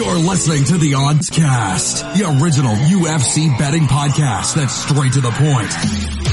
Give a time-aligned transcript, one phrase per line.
[0.00, 5.28] You're listening to the Odds Cast, the original UFC betting podcast that's straight to the
[5.28, 5.68] point.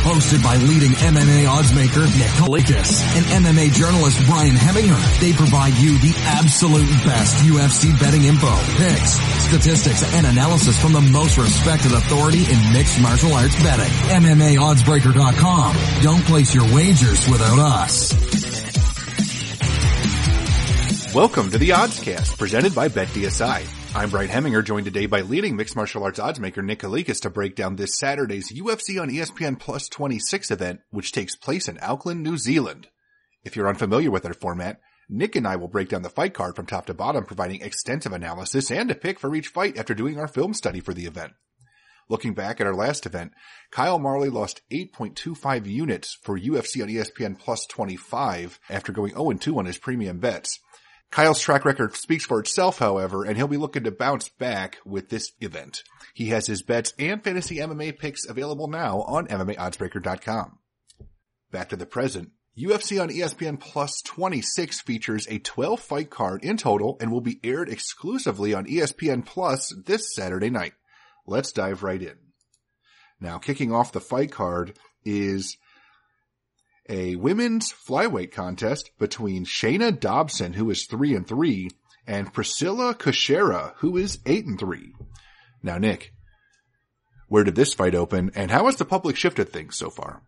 [0.08, 5.20] Hosted by leading MMA oddsmaker Nick Kalikas and MMA journalist Brian Heminger.
[5.20, 9.20] They provide you the absolute best UFC betting info, picks,
[9.52, 13.92] statistics, and analysis from the most respected authority in mixed martial arts betting.
[14.16, 15.76] MMAoddsbreaker.com.
[16.04, 18.37] Don't place your wagers without us.
[21.16, 23.96] Welcome to the Oddscast, presented by BetDSI.
[23.96, 27.56] I'm Brian Heminger, joined today by leading mixed martial arts oddsmaker Nick Kalikas to break
[27.56, 32.38] down this Saturday's UFC on ESPN Plus 26 event, which takes place in Auckland, New
[32.38, 32.90] Zealand.
[33.46, 36.58] If you're unfamiliar with our format, Nick and I will break down the fight card
[36.58, 40.20] from top to bottom, providing extensive analysis and a pick for each fight after doing
[40.20, 41.32] our film study for the event.
[42.10, 43.34] Looking back at our last event,
[43.72, 49.66] Kyle Marley lost 8.25 units for UFC on ESPN Plus 25 after going 0-2 on
[49.66, 50.60] his premium bets.
[51.12, 55.10] Kyle's track record speaks for itself, however, and he'll be looking to bounce back with
[55.10, 55.84] this event.
[56.14, 60.60] He has his bets and fantasy MMA picks available now on MMAoddsbreaker.com.
[61.52, 62.32] Back to the present.
[62.58, 67.40] UFC on ESPN Plus 26 features a 12 fight card in total and will be
[67.44, 70.74] aired exclusively on ESPN Plus this Saturday night.
[71.28, 72.18] Let's dive right in.
[73.20, 75.58] Now, kicking off the fight card is
[76.90, 81.70] a women's flyweight contest between Shana Dobson, who is three and three,
[82.06, 84.94] and Priscilla Cachoeira, who is eight and three.
[85.62, 86.14] Now, Nick,
[87.28, 90.22] where did this fight open, and how has the public shifted things so far?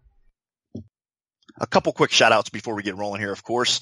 [1.59, 3.81] A couple quick shout outs before we get rolling here, of course.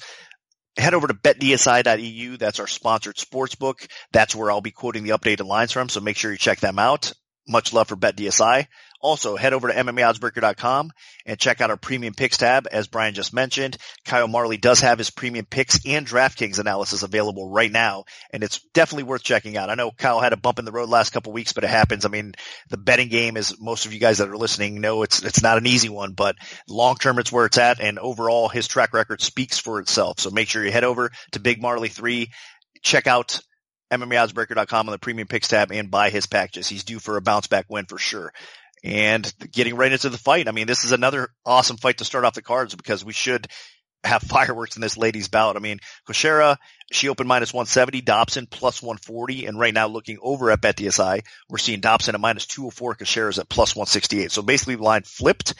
[0.76, 2.36] Head over to betdsi.eu.
[2.36, 3.86] That's our sponsored sports book.
[4.12, 5.88] That's where I'll be quoting the updated lines from.
[5.88, 7.12] So make sure you check them out.
[7.48, 8.66] Much love for BetDSI.
[9.00, 10.90] Also, head over to MMAoddsbreaker.com
[11.24, 12.66] and check out our premium picks tab.
[12.70, 17.48] As Brian just mentioned, Kyle Marley does have his premium picks and DraftKings analysis available
[17.48, 19.70] right now, and it's definitely worth checking out.
[19.70, 22.04] I know Kyle had a bump in the road last couple weeks, but it happens.
[22.04, 22.34] I mean,
[22.70, 25.58] the betting game, as most of you guys that are listening know, it's it's not
[25.58, 26.36] an easy one, but
[26.68, 30.18] long term, it's where it's at, and overall, his track record speaks for itself.
[30.18, 32.30] So make sure you head over to Big Marley Three,
[32.82, 33.40] check out
[33.92, 36.68] MMAoddsbreaker.com on the premium picks tab and buy his packages.
[36.68, 38.32] He's due for a bounce back win for sure.
[38.84, 40.48] And getting right into the fight.
[40.48, 43.48] I mean, this is another awesome fight to start off the cards because we should
[44.04, 45.56] have fireworks in this ladies bout.
[45.56, 46.56] I mean, Cachoeira,
[46.92, 51.58] she opened minus 170, Dobson plus 140, and right now looking over at BetDSI, we're
[51.58, 54.30] seeing Dobson at minus 204, Cachoeira's at plus 168.
[54.30, 55.54] So basically the line flipped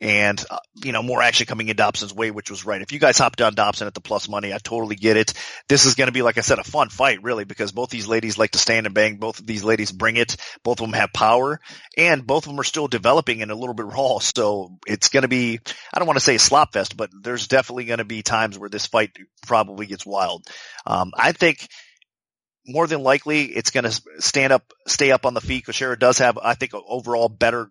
[0.00, 2.82] and uh, you know more action coming in Dobson's way, which was right.
[2.82, 5.32] If you guys hopped on Dobson at the plus money, I totally get it.
[5.68, 8.08] This is going to be, like I said, a fun fight, really, because both these
[8.08, 9.16] ladies like to stand and bang.
[9.16, 10.36] Both of these ladies bring it.
[10.62, 11.60] Both of them have power,
[11.96, 14.18] and both of them are still developing and a little bit raw.
[14.18, 15.60] So it's going to be,
[15.92, 18.58] I don't want to say a slop fest, but there's definitely going to be times
[18.58, 19.16] where this fight
[19.46, 20.46] probably gets wild.
[20.86, 21.68] Um, I think
[22.66, 25.66] more than likely it's going to stand up, stay up on the feet.
[25.66, 27.70] Cachoeira does have, I think, overall better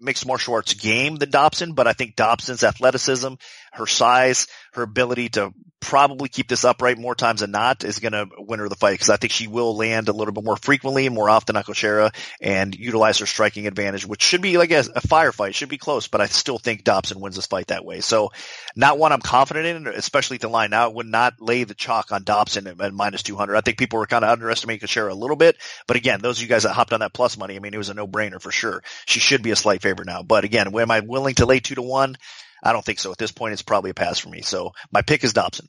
[0.00, 3.34] mixed martial arts game than Dobson, but I think Dobson's athleticism,
[3.72, 8.12] her size, her ability to probably keep this upright more times than not is going
[8.12, 10.56] to win her the fight because I think she will land a little bit more
[10.56, 14.80] frequently, more often on Cachoeira and utilize her striking advantage, which should be like a,
[14.80, 18.00] a firefight, should be close, but I still think Dobson wins this fight that way.
[18.00, 18.30] So
[18.76, 20.84] not one I'm confident in, especially at the line now.
[20.84, 23.56] I would not lay the chalk on Dobson at, at minus 200.
[23.56, 25.56] I think people were kind of underestimating Cachoeira a little bit,
[25.86, 27.78] but again, those of you guys that hopped on that plus money, I mean, it
[27.78, 28.82] was a no brainer for sure.
[29.06, 31.74] She should be a slight favorite now, but again, am I willing to lay two
[31.76, 32.16] to one?
[32.62, 33.10] I don't think so.
[33.10, 34.42] At this point, it's probably a pass for me.
[34.42, 35.68] So my pick is Dobson.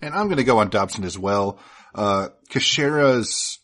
[0.00, 1.58] And I'm going to go on Dobson as well.
[1.94, 3.58] Uh, Cachoeira's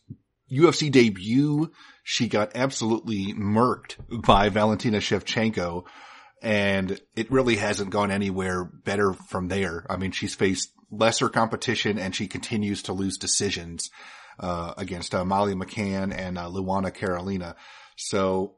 [0.50, 1.70] UFC debut,
[2.02, 5.84] she got absolutely murked by Valentina Shevchenko.
[6.42, 9.86] And it really hasn't gone anywhere better from there.
[9.88, 13.90] I mean, she's faced lesser competition and she continues to lose decisions,
[14.40, 17.54] uh, against, uh, Molly McCann and, uh, Luana Carolina.
[17.96, 18.56] So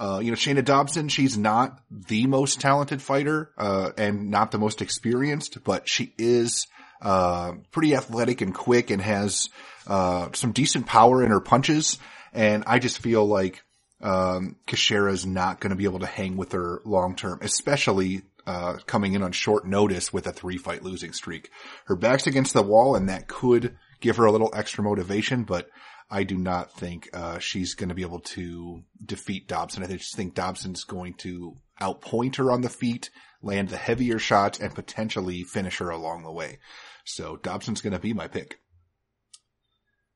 [0.00, 4.58] uh, you know, Shana Dobson, she's not the most talented fighter, uh, and not the
[4.58, 6.66] most experienced, but she is,
[7.02, 9.50] uh, pretty athletic and quick and has,
[9.86, 11.98] uh, some decent power in her punches.
[12.32, 13.62] And I just feel like,
[14.00, 18.78] um, is not going to be able to hang with her long term, especially, uh,
[18.86, 21.50] coming in on short notice with a three fight losing streak.
[21.84, 25.68] Her back's against the wall and that could give her a little extra motivation, but
[26.10, 29.84] I do not think uh, she's going to be able to defeat Dobson.
[29.84, 33.10] I just think Dobson's going to outpoint her on the feet,
[33.42, 36.58] land the heavier shots, and potentially finish her along the way.
[37.04, 38.58] So Dobson's going to be my pick.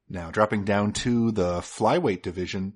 [0.08, 2.75] Now dropping down to the flyweight division.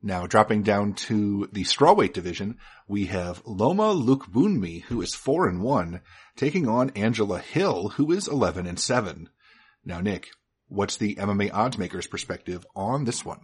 [0.00, 5.60] Now dropping down to the strawweight division, we have Loma Lookboonmee, who is four and
[5.60, 6.00] one,
[6.36, 9.28] taking on Angela Hill, who is eleven and seven.
[9.84, 10.28] Now, Nick,
[10.68, 13.40] what's the MMA odds makers perspective on this one?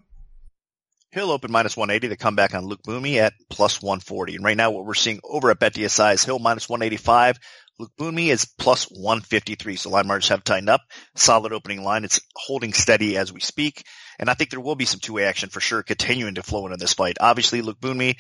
[1.11, 2.09] Hill open minus 180.
[2.09, 4.35] The comeback on Lookboonmee at plus 140.
[4.35, 7.39] And right now what we're seeing over at BetDSI is Hill minus 185.
[7.81, 9.77] Lookboonmee is plus 153.
[9.77, 10.81] So line margins have tightened up.
[11.15, 12.05] Solid opening line.
[12.05, 13.85] It's holding steady as we speak.
[14.19, 16.79] And I think there will be some two-way action for sure continuing to flow into
[16.79, 17.17] this fight.
[17.21, 18.17] Obviously Lookboonmee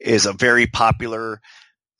[0.00, 1.40] is a very popular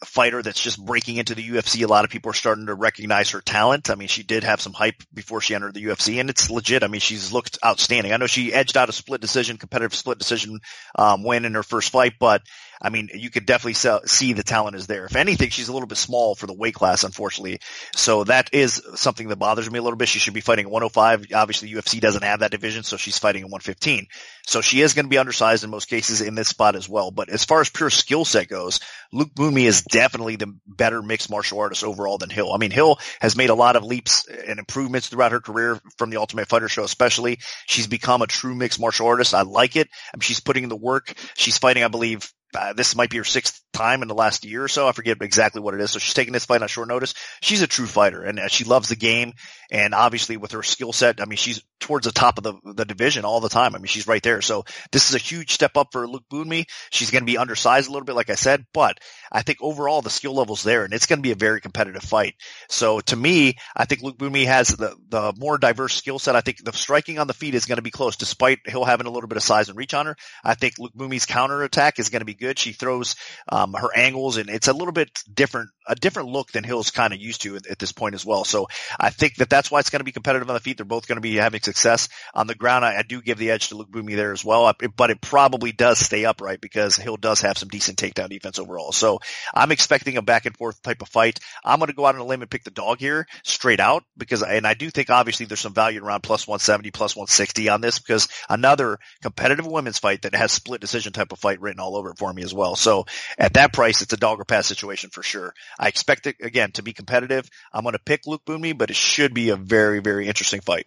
[0.05, 1.85] fighter that's just breaking into the UFC.
[1.85, 3.91] A lot of people are starting to recognize her talent.
[3.91, 6.83] I mean, she did have some hype before she entered the UFC and it's legit.
[6.83, 8.13] I mean, she's looked outstanding.
[8.13, 10.61] I know she edged out a split decision, competitive split decision,
[10.95, 12.43] um, win in her first fight, but
[12.81, 13.75] I mean, you could definitely
[14.07, 15.05] see the talent is there.
[15.05, 17.61] If anything, she's a little bit small for the weight class, unfortunately.
[17.95, 20.09] So that is something that bothers me a little bit.
[20.09, 21.27] She should be fighting at 105.
[21.35, 24.07] Obviously, UFC doesn't have that division, so she's fighting at 115.
[24.47, 27.11] So she is going to be undersized in most cases in this spot as well.
[27.11, 28.81] But as far as pure skill set goes,
[29.13, 32.53] Lookboonmee is definitely the better mixed martial artist overall than Hill.
[32.53, 36.11] I mean, Hill has made a lot of leaps and improvements throughout her career from
[36.11, 37.39] the Ultimate Fighter show, especially.
[37.67, 39.35] She's become a true mixed martial artist.
[39.35, 39.89] I like it.
[40.15, 41.13] I mean, she's putting in the work.
[41.37, 44.65] She's fighting, I believe, uh, this might be her sixth time in the last year
[44.65, 44.89] or so.
[44.89, 45.91] I forget exactly what it is.
[45.91, 47.15] So she's taking this fight on short notice.
[47.41, 49.35] She's a true fighter and uh, she loves the game.
[49.71, 52.85] And obviously with her skill set, I mean, she's towards the top of the, the
[52.85, 53.75] division all the time.
[53.75, 54.41] I mean, she's right there.
[54.43, 56.67] So this is a huge step up for Lookboonmee.
[56.91, 58.99] She's going to be undersized a little bit, like I said, but
[59.31, 62.03] I think overall the skill level's there and it's going to be a very competitive
[62.03, 62.35] fight.
[62.69, 66.37] So to me, I think Lookboonmee has the, the more diverse skill set.
[66.37, 69.07] I think the striking on the feet is going to be close despite Hill having
[69.07, 70.17] a little bit of size and reach on her.
[70.45, 72.59] I think Lookboonmee's counter attack is going to be good.
[72.59, 73.17] She throws,
[73.49, 77.13] um, her angles and it's a little bit different, a different look than Hill's kind
[77.13, 78.45] of used to at, this point as well.
[78.45, 78.69] So
[78.99, 80.77] I think that that's why it's going to be competitive on the feet.
[80.77, 82.85] They're both going to be having success on the ground.
[82.85, 85.73] I, I do give the edge to Lookboonmee there as well, uh, but it probably
[85.73, 88.93] does stay upright because Hill does have some decent takedown defense overall.
[88.93, 89.21] So
[89.55, 91.41] I'm expecting a back and forth type of fight.
[91.65, 94.05] I'm going to go out on a limb and pick the dog here straight out
[94.17, 97.81] because, and I do think obviously there's some value around plus 170, plus 160 on
[97.81, 101.97] this because another competitive women's fight that has split decision type of fight written all
[101.97, 102.77] over it for me as well.
[102.77, 103.07] So
[103.39, 105.55] at that price, it's a dog or pass situation for sure.
[105.79, 107.49] I expect it again to be competitive.
[107.73, 110.87] I'm going to pick Lookboonmee, but it should be a very, very interesting fight.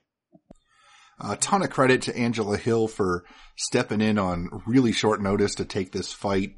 [1.19, 3.23] A ton of credit to Angela Hill for
[3.55, 6.55] stepping in on really short notice to take this fight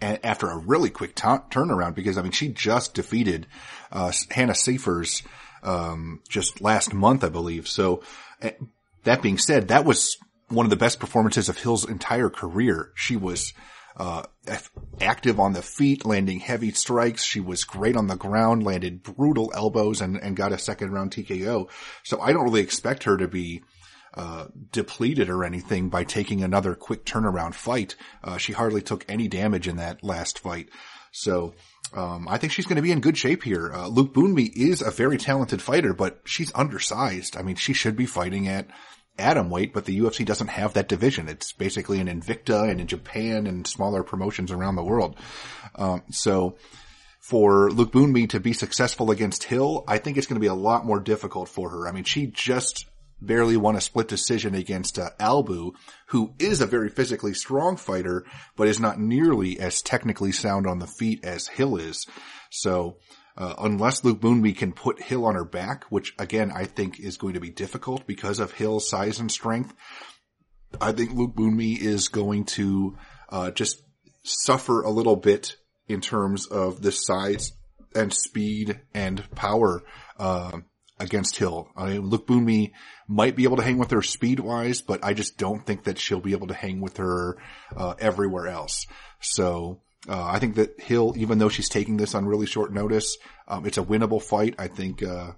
[0.00, 3.46] after a really quick t- turnaround because I mean she just defeated
[3.90, 5.22] uh, Hannah Cifers
[5.62, 7.68] um, just last month, I believe.
[7.68, 8.02] So
[8.42, 8.50] uh,
[9.04, 10.16] that being said, that was
[10.48, 12.92] one of the best performances of Hill's entire career.
[12.94, 13.52] She was
[13.96, 14.22] uh,
[15.00, 17.24] active on the feet, landing heavy strikes.
[17.24, 21.12] She was great on the ground, landed brutal elbows and, and got a second round
[21.12, 21.68] TKO.
[22.04, 23.62] So I don't really expect her to be,
[24.14, 27.96] uh, depleted or anything by taking another quick turnaround fight.
[28.24, 30.70] Uh, she hardly took any damage in that last fight.
[31.12, 31.54] So,
[31.94, 33.72] um, I think she's going to be in good shape here.
[33.72, 37.36] Uh, Lookboonmee is a very talented fighter, but she's undersized.
[37.36, 38.68] I mean, she should be fighting at
[39.18, 41.28] atom weight, but the UFC doesn't have that division.
[41.28, 45.16] It's basically in Invicta and in Japan and smaller promotions around the world.
[45.74, 46.56] Um, so
[47.20, 50.86] for Lookboonmee to be successful against Hill, I think it's going to be a lot
[50.86, 51.88] more difficult for her.
[51.88, 52.86] I mean, she just
[53.20, 55.72] barely won a split decision against uh, Albu,
[56.08, 58.24] who is a very physically strong fighter,
[58.56, 62.06] but is not nearly as technically sound on the feet as Hill is.
[62.50, 62.98] So
[63.36, 67.34] uh, unless Lookboonmee can put Hill on her back, which again I think is going
[67.34, 69.74] to be difficult because of Hill's size and strength.
[70.80, 72.96] I think Lookboonmee is going to
[73.28, 73.82] uh, just
[74.22, 75.56] suffer a little bit
[75.88, 77.52] in terms of the size
[77.94, 79.82] and speed and power
[80.18, 80.58] uh,
[80.98, 81.68] against Hill.
[81.76, 82.72] I mean, Lookboonmee
[83.08, 85.98] might be able to hang with her speed wise, but I just don't think that
[85.98, 87.38] she'll be able to hang with her
[87.76, 88.86] uh, everywhere else.
[89.20, 93.16] So uh, I think that Hill, even though she's taking this on really short notice,
[93.48, 94.54] um, it's a winnable fight.
[94.58, 95.32] I think, uh,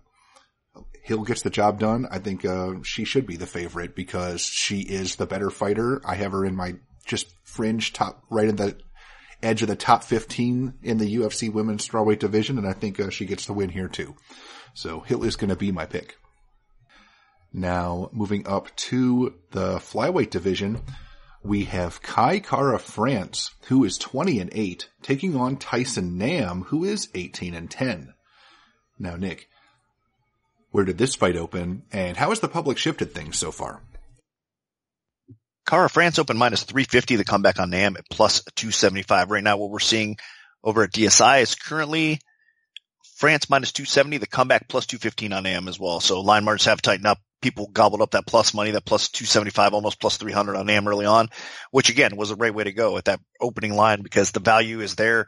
[1.02, 2.06] Hill gets the job done.
[2.10, 6.02] I think, uh, she should be the favorite because she is the better fighter.
[6.04, 8.76] I have her in my just fringe top, right in the
[9.42, 12.58] edge of the top 15 in the UFC women's strawweight division.
[12.58, 14.14] And I think, uh, she gets the win here too.
[14.74, 16.16] So Hill is going to be my pick.
[17.52, 20.82] Now moving up to the flyweight division,
[21.48, 26.84] we have Kai Kara France, who is 20 and 8, taking on Tyson Nam, who
[26.84, 28.12] is 18 and 10.
[28.98, 29.48] Now, Nick,
[30.70, 33.80] where did this fight open, and how has the public shifted things so far?
[35.66, 39.30] Kara France open minus 350, the comeback on Nam at plus 275.
[39.30, 40.18] Right now, what we're seeing
[40.62, 42.20] over at DSI is currently
[43.16, 46.00] France minus 270, the comeback plus 215 on Nam as well.
[46.00, 49.74] So line margins have tightened up people gobbled up that plus money, that plus 275,
[49.74, 51.28] almost plus 300 on Nam early on,
[51.70, 54.80] which again was a great way to go at that opening line because the value
[54.80, 55.26] is there.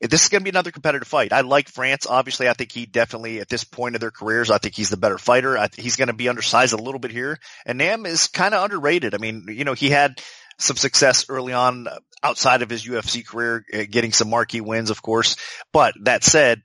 [0.00, 1.32] this is going to be another competitive fight.
[1.32, 2.06] I like France.
[2.06, 4.96] Obviously, I think he definitely at this point of their careers, I think he's the
[4.96, 5.58] better fighter.
[5.58, 7.38] I, he's going to be undersized a little bit here.
[7.64, 9.14] And Nam is kind of underrated.
[9.14, 10.20] I mean, you know, he had
[10.58, 11.86] some success early on
[12.22, 15.36] outside of his UFC career, uh, getting some marquee wins, of course.
[15.72, 16.62] But that said,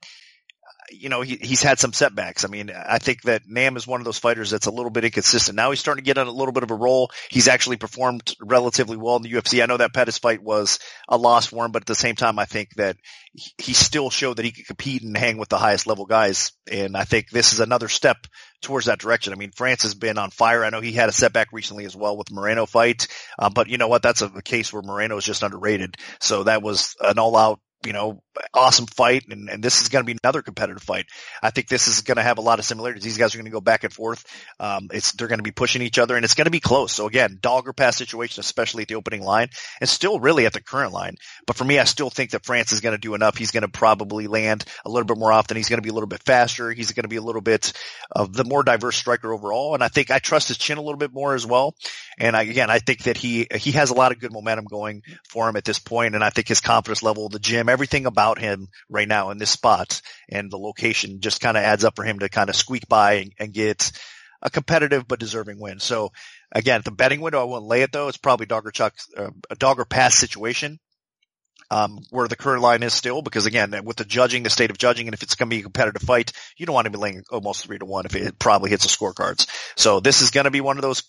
[0.91, 2.43] you know, he, he's had some setbacks.
[2.43, 5.05] I mean, I think that Nam is one of those fighters that's a little bit
[5.05, 5.55] inconsistent.
[5.55, 7.11] Now he's starting to get on a little bit of a roll.
[7.29, 9.63] He's actually performed relatively well in the UFC.
[9.63, 12.39] I know that Pettis fight was a loss for him, but at the same time,
[12.39, 12.97] I think that
[13.33, 16.51] he still showed that he could compete and hang with the highest level guys.
[16.69, 18.17] And I think this is another step
[18.61, 19.33] towards that direction.
[19.33, 20.65] I mean, France has been on fire.
[20.65, 23.07] I know he had a setback recently as well with Moreno fight.
[23.39, 24.03] Uh, but you know what?
[24.03, 25.95] That's a, a case where Moreno is just underrated.
[26.19, 28.21] So that was an all out you know,
[28.53, 29.25] awesome fight.
[29.29, 31.05] And, and this is going to be another competitive fight.
[31.41, 33.03] I think this is going to have a lot of similarities.
[33.03, 34.25] These guys are going to go back and forth.
[34.59, 36.93] Um, it's, they're going to be pushing each other and it's going to be close.
[36.93, 40.53] So again, dog or pass situation, especially at the opening line and still really at
[40.53, 41.15] the current line.
[41.45, 43.37] But for me, I still think that France is going to do enough.
[43.37, 45.57] He's going to probably land a little bit more often.
[45.57, 46.71] He's going to be a little bit faster.
[46.71, 47.73] He's going to be a little bit
[48.11, 49.75] of the more diverse striker overall.
[49.75, 51.75] And I think I trust his chin a little bit more as well.
[52.19, 55.03] And I, again, I think that he, he has a lot of good momentum going
[55.29, 55.91] for him at this point.
[55.91, 59.37] point, And I think his confidence level, the gym, everything about him right now in
[59.37, 62.55] this spot and the location just kind of adds up for him to kind of
[62.55, 63.91] squeak by and, and, get
[64.41, 65.79] a competitive but deserving win.
[65.79, 66.11] So
[66.51, 68.07] again, the betting window, I wouldn't lay it though.
[68.07, 70.79] It's probably chuck, uh, a dog or pass situation.
[71.69, 74.77] Um, where the current line is still, because again, with the judging, the state of
[74.77, 76.97] judging, and if it's going to be a competitive fight, you don't want to be
[76.97, 79.47] laying almost three to one if it probably hits the scorecards.
[79.77, 81.03] So this is going to be one of those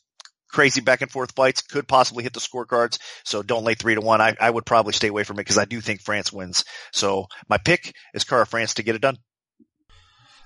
[0.53, 2.99] crazy back and forth fights could possibly hit the scorecards.
[3.25, 4.21] So don't lay three to one.
[4.21, 6.65] I, I would probably stay away from it because I do think France wins.
[6.93, 9.19] So my pick is Kara France to get it done.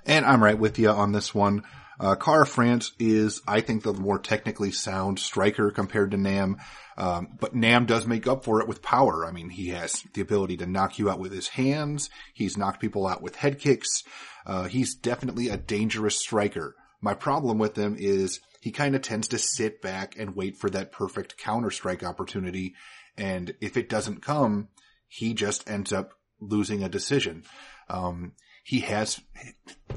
[0.06, 1.64] And I'm right with you on this one.
[1.98, 6.58] Uh, Kara France is, I think, the more technically sound striker compared to Nam.
[6.98, 9.24] Um, but Nam does make up for it with power.
[9.26, 12.10] I mean, he has the ability to knock you out with his hands.
[12.34, 14.02] He's knocked people out with head kicks.
[14.44, 16.74] Uh, he's definitely a dangerous striker.
[17.00, 20.68] My problem with him is he kind of tends to sit back and wait for
[20.68, 22.74] that perfect counter strike opportunity.
[23.16, 24.70] And if it doesn't come,
[25.06, 27.44] he just ends up losing a decision.
[27.88, 28.32] Um,
[28.64, 29.20] he has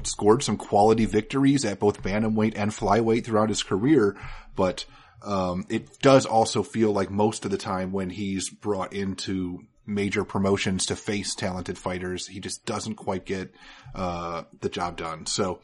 [0.04, 4.16] scored some quality victories at both bantamweight and flyweight throughout his career,
[4.54, 4.84] but
[5.24, 10.22] um, it does also feel like most of the time when he's brought into major
[10.22, 13.52] promotions to face talented fighters, he just doesn't quite get
[13.96, 15.26] uh, the job done.
[15.26, 15.58] So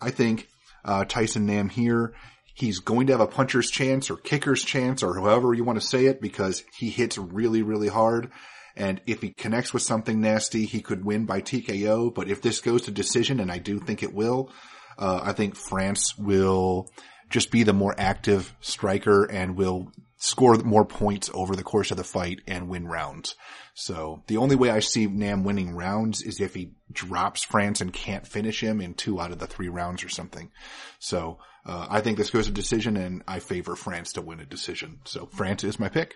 [0.00, 0.46] I think
[0.84, 2.14] uh, Tyson Nam here
[2.54, 5.86] He's going to have a puncher's chance or kicker's chance or however you want to
[5.86, 8.30] say it because he hits really, really hard.
[8.76, 12.14] And if he connects with something nasty, he could win by TKO.
[12.14, 14.52] But if this goes to decision, and I do think it will,
[14.98, 16.88] uh, I think France will
[17.30, 21.96] just be the more active striker and will score more points over the course of
[21.96, 23.34] the fight and win rounds.
[23.74, 27.92] So the only way I see Nam winning rounds is if he drops France and
[27.92, 30.50] can't finish him in two out of the three rounds or something.
[30.98, 34.44] So uh, I think this goes to decision, and I favor France to win a
[34.44, 35.00] decision.
[35.04, 36.14] So France is my pick.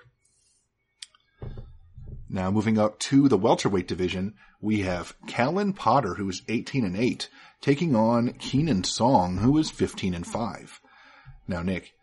[2.29, 6.97] Now moving up to the welterweight division, we have Callan Potter, who is 18 and
[6.97, 7.29] 8,
[7.63, 10.81] taking on Keenan Song, who is 15 and 5.
[11.47, 11.95] Now, Nick,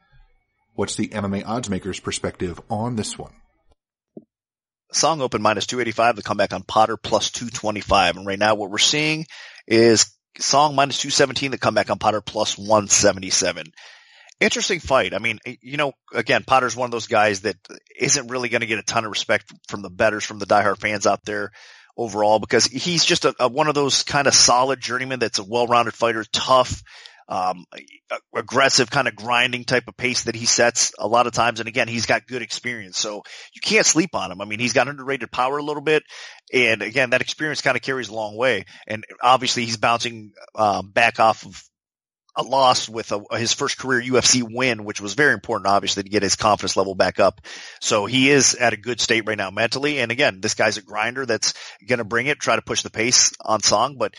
[0.74, 3.34] what's the MMA oddsmakers perspective on this one?
[4.92, 8.18] Song open minus 285, the comeback on Potter plus 225.
[8.18, 9.28] And right now what we're seeing
[9.68, 13.72] is Song minus 217, the comeback on Potter plus 177.
[14.40, 15.14] Interesting fight.
[15.14, 17.56] I mean, you know, again, Potter's one of those guys that
[17.98, 20.78] isn't really going to get a ton of respect from the betters, from the diehard
[20.78, 21.52] fans out there
[21.96, 25.44] overall, because he's just a, a one of those kind of solid journeymen that's a
[25.44, 26.84] well-rounded fighter, tough,
[27.28, 27.66] um,
[28.36, 31.60] aggressive kind of grinding type of pace that he sets a lot of times.
[31.60, 32.98] And again, he's got good experience.
[32.98, 34.42] So you can't sleep on him.
[34.42, 36.04] I mean, he's got underrated power a little bit.
[36.54, 38.66] And again, that experience kind of carries a long way.
[38.88, 41.64] And obviously he's bouncing, um, back off of
[42.38, 46.10] a loss with a, his first career UFC win, which was very important, obviously, to
[46.10, 47.42] get his confidence level back up.
[47.80, 50.00] So he is at a good state right now mentally.
[50.00, 51.54] And again, this guy's a grinder that's
[51.88, 54.16] going to bring it, try to push the pace on Song, but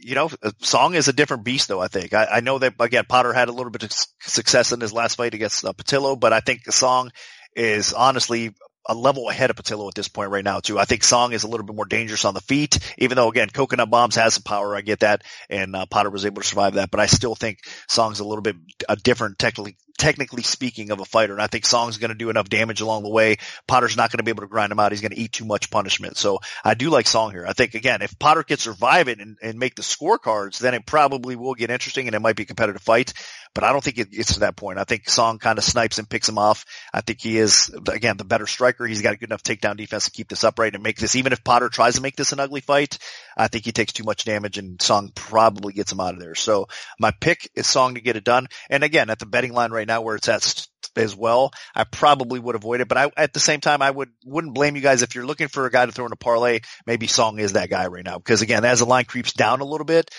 [0.00, 0.30] you know,
[0.60, 2.14] Song is a different beast though, I think.
[2.14, 5.16] I, I, know that again, Potter had a little bit of success in his last
[5.16, 7.10] fight against uh, Pitolo, but I think Song
[7.54, 8.54] is honestly
[8.86, 10.78] a level ahead of Pitolo at this point right now too.
[10.78, 13.48] I think Song is a little bit more dangerous on the feet, even though again,
[13.50, 14.74] coconut bombs has some power.
[14.74, 15.22] I get that.
[15.48, 18.42] And uh, Potter was able to survive that, but I still think Song's a little
[18.42, 18.56] bit
[18.88, 21.32] a different technically, technically speaking of a fighter.
[21.32, 23.36] And I think Song's going to do enough damage along the way.
[23.66, 24.92] Potter's not going to be able to grind him out.
[24.92, 26.16] He's going to eat too much punishment.
[26.16, 27.44] So I do like Song here.
[27.46, 30.86] I think again, if Potter can survive it and, and make the scorecards, then it
[30.86, 33.12] probably will get interesting and it might be a competitive fight.
[33.54, 34.78] but I don't think it gets to that point.
[34.78, 36.64] I think Song kind of snipes and picks him off.
[36.94, 38.86] I think he is, again, the better striker.
[38.86, 41.32] He's got a good enough takedown defense to keep this upright and make this, even
[41.32, 42.98] if Potter tries to make this an ugly fight,
[43.36, 46.34] I think he takes too much damage and Song probably gets him out of there.
[46.36, 46.68] So
[46.98, 48.46] my pick is Song to get it done.
[48.68, 50.66] And again, at the betting line right now where it's at
[50.96, 54.10] as well, I probably would avoid it, but I, at the same time, I would,
[54.24, 56.60] wouldn't blame you guys if you're looking for a guy to throw in a parlay.
[56.86, 58.18] Maybe Song is that guy right now.
[58.18, 60.10] Because again, as the line creeps down a little bit,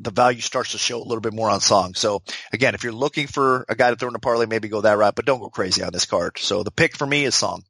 [0.00, 1.94] the value starts to show a little bit more on Song.
[1.94, 4.80] So again, if you're looking for a guy to throw in a parlay, maybe go
[4.80, 6.38] that route, but don't go crazy on this card.
[6.38, 7.62] So the pick for me is Song.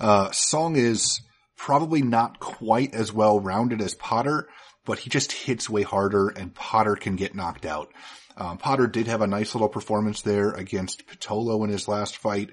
[0.00, 1.20] Uh, Song is
[1.56, 4.48] probably not quite as well rounded as Potter,
[4.84, 7.88] but he just hits way harder and Potter can get knocked out.
[8.36, 12.50] Um, Potter did have a nice little performance there against Pitolo in his last fight,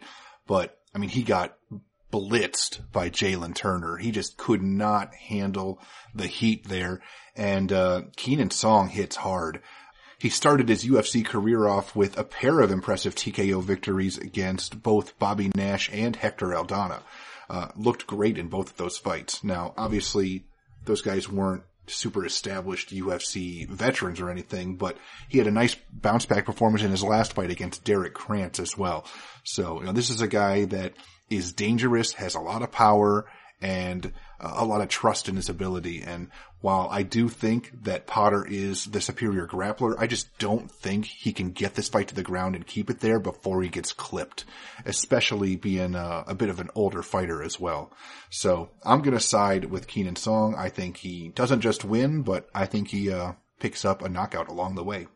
[0.47, 1.57] but I mean, he got
[2.11, 3.97] blitzed by Jalin Turner.
[3.97, 5.79] He just could not handle
[6.13, 7.01] the heat there.
[7.35, 9.61] And, uh, Keenan Song hits hard.
[10.19, 15.17] He started his UFC career off with a pair of impressive TKO victories against both
[15.19, 17.01] Bobby Nash and Hector Aldana.
[17.49, 19.43] Uh, looked great in both of those fights.
[19.43, 20.45] Now, obviously,
[20.85, 24.97] those guys weren't super established UFC veterans or anything, but
[25.27, 28.77] he had a nice bounce back performance in his last fight against Derek Krantz as
[28.77, 29.05] well.
[29.43, 30.93] So, you know, this is a guy that
[31.29, 33.25] is dangerous, has a lot of power,
[33.63, 36.01] and a lot of trust in his ability.
[36.01, 36.27] And
[36.60, 41.32] while I do think that Potter is the superior grappler, I just don't think he
[41.32, 44.43] can get this fight to the ground and keep it there before he gets clipped,
[44.86, 47.93] especially being a, a bit of an older fighter as well.
[48.29, 50.55] So I'm going to side with Keenan Song.
[50.58, 54.50] I think he doesn't just win, but I think he uh, picks up a knockout
[54.50, 55.08] along the way.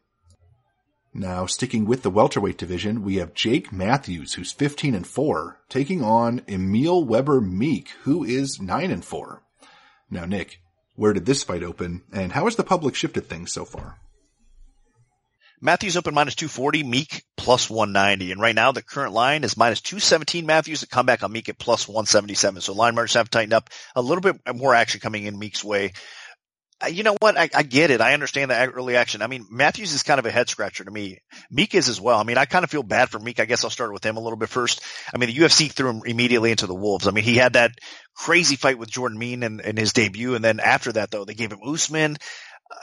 [1.14, 6.04] Now, sticking with the welterweight division, we have Jake Matthews, who's 15 and 4, taking
[6.04, 9.42] on Emil Weber Meek, who is 9 and 4.
[10.12, 10.60] Now, Nick,
[10.96, 14.00] where did this fight open, and how has the public shifted things so far?
[15.60, 18.32] Matthews open minus 240, Meek plus 190.
[18.32, 21.50] And right now the current line is minus 217 Matthews to come back on Meek
[21.50, 22.62] at plus 177.
[22.62, 25.94] So line margins have tightened up a little bit more action coming in Meek's way
[26.91, 27.38] you know what?
[27.38, 28.01] I, I, get it.
[28.01, 29.24] I understand the early action.
[29.24, 31.19] I mean, Matthews is kind of a head scratcher to me.
[31.50, 32.19] Meek is as well.
[32.19, 33.39] I mean, I kind of feel bad for Meek.
[33.39, 34.84] I guess I'll start with him a little bit first.
[35.13, 37.08] I mean, the UFC threw him immediately into the wolves.
[37.08, 37.71] I mean, he had that
[38.15, 40.36] crazy fight with Jordan Mein in, in his debut.
[40.36, 42.17] And then after that, though, they gave him Usman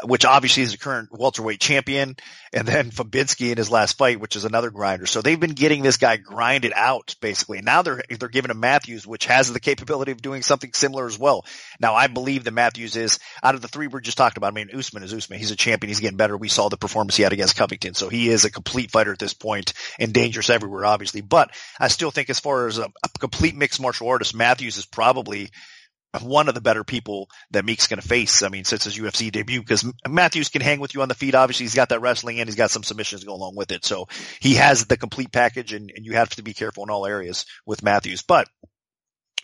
[0.05, 2.17] which obviously is the current welterweight champion,
[2.53, 5.07] and then Fabiński in his last fight, which is another grinder.
[5.07, 7.61] So they've been getting this guy grinded out basically.
[7.61, 11.19] Now they're they're giving him Matthews, which has the capability of doing something similar as
[11.19, 11.45] well.
[11.81, 14.53] Now I believe that Matthews is out of the three we're just talked about.
[14.53, 15.39] I mean, Usman is Usman.
[15.39, 15.89] He's a champion.
[15.89, 16.37] He's getting better.
[16.37, 19.19] We saw the performance he had against Covington, so he is a complete fighter at
[19.19, 21.21] this point and dangerous everywhere, obviously.
[21.21, 24.87] But I still think, as far as a, a complete mixed martial artist, Matthews is
[24.87, 25.51] probably
[26.23, 28.43] one of the better people that Meek's going to face.
[28.43, 31.35] I mean, since his UFC debut, because Matthews can hang with you on the feet.
[31.35, 33.85] Obviously, he's got that wrestling and he's got some submissions to go along with it.
[33.85, 34.07] So
[34.41, 37.47] he has the complete package and, and you have to be careful in all areas
[37.67, 38.23] with Matthews.
[38.23, 38.49] But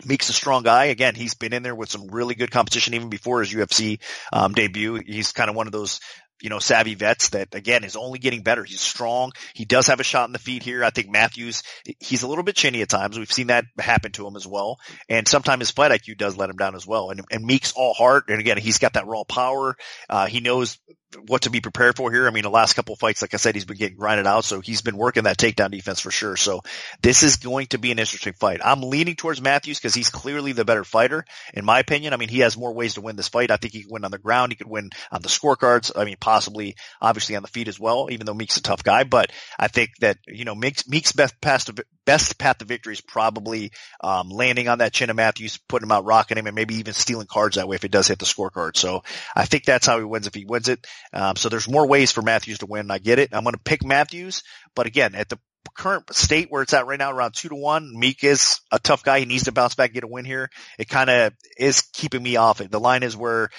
[0.04, 0.86] Meek's a strong guy.
[0.86, 4.00] Again, he's been in there with some really good competition even before his UFC
[4.32, 4.94] um, debut.
[4.94, 6.00] He's kind of one of those
[6.40, 8.64] you know, savvy vets that again is only getting better.
[8.64, 9.32] He's strong.
[9.54, 10.84] He does have a shot in the feet here.
[10.84, 11.62] I think Matthews,
[11.98, 13.18] he's a little bit chinny at times.
[13.18, 14.78] We've seen that happen to him as well.
[15.08, 17.10] And sometimes his fight IQ does let him down as well.
[17.10, 18.24] And, and Meek's all heart.
[18.28, 19.76] And again, he's got that raw power.
[20.08, 20.78] Uh, he knows
[21.26, 22.26] what to be prepared for here.
[22.26, 24.60] I mean, the last couple fights, like I said, he's been getting grinded out, so
[24.60, 26.36] he's been working that takedown defense for sure.
[26.36, 26.62] So
[27.02, 28.60] this is going to be an interesting fight.
[28.64, 32.12] I'm leaning towards Matthews because he's clearly the better fighter, in my opinion.
[32.12, 33.50] I mean, he has more ways to win this fight.
[33.50, 34.52] I think he can win on the ground.
[34.52, 35.92] He could win on the scorecards.
[35.96, 39.04] I mean, possibly, obviously on the feet as well, even though Meek's a tough guy.
[39.04, 42.92] But I think that, you know, Meek's, Meek's best path to, best path to victory
[42.94, 46.54] is probably, um, landing on that chin of Matthews, putting him out, rocking him, and
[46.54, 48.76] maybe even stealing cards that way if it does hit the scorecard.
[48.76, 49.02] So
[49.34, 50.86] I think that's how he wins if he wins it.
[51.12, 52.90] Um, so there's more ways for Matthews to win.
[52.90, 53.30] I get it.
[53.32, 54.42] I'm going to pick Matthews,
[54.74, 55.38] but again, at the
[55.76, 59.04] current state where it's at right now, around two to one, Meek is a tough
[59.04, 59.20] guy.
[59.20, 60.50] He needs to bounce back, get a win here.
[60.78, 62.70] It kind of is keeping me off it.
[62.70, 63.50] The line is where,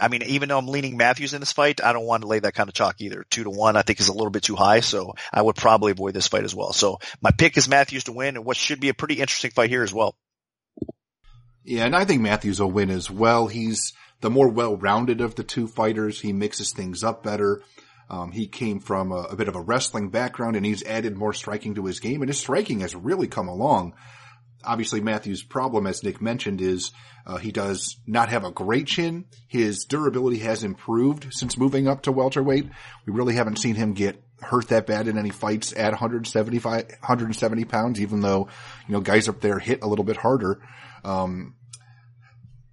[0.00, 2.38] I mean, even though I'm leaning Matthews in this fight, I don't want to lay
[2.38, 3.24] that kind of chalk either.
[3.30, 4.80] Two to one, I think is a little bit too high.
[4.80, 6.72] So I would probably avoid this fight as well.
[6.72, 9.70] So my pick is Matthews to win and what should be a pretty interesting fight
[9.70, 10.16] here as well.
[11.64, 11.84] Yeah.
[11.84, 13.46] And I think Matthews will win as well.
[13.46, 16.20] He's, the more well-rounded of the two fighters.
[16.20, 17.62] He mixes things up better.
[18.08, 21.32] Um, he came from a, a, bit of a wrestling background and he's added more
[21.32, 23.94] striking to his game and his striking has really come along.
[24.64, 26.92] Obviously Matthew's problem, as Nick mentioned, is
[27.26, 29.24] uh, he does not have a great chin.
[29.48, 32.66] His durability has improved since moving up to welterweight.
[33.06, 37.64] We really haven't seen him get hurt that bad in any fights at 175, 170
[37.64, 38.48] pounds, even though,
[38.88, 40.62] you know, guys up there hit a little bit harder.
[41.04, 41.54] Um,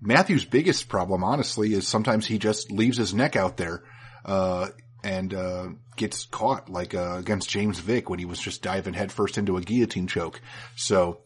[0.01, 3.83] Matthew's biggest problem, honestly, is sometimes he just leaves his neck out there.
[4.23, 4.67] Uh,
[5.03, 9.37] and uh, gets caught like uh, against James Vick when he was just diving headfirst
[9.37, 10.41] into a guillotine choke.
[10.75, 11.21] So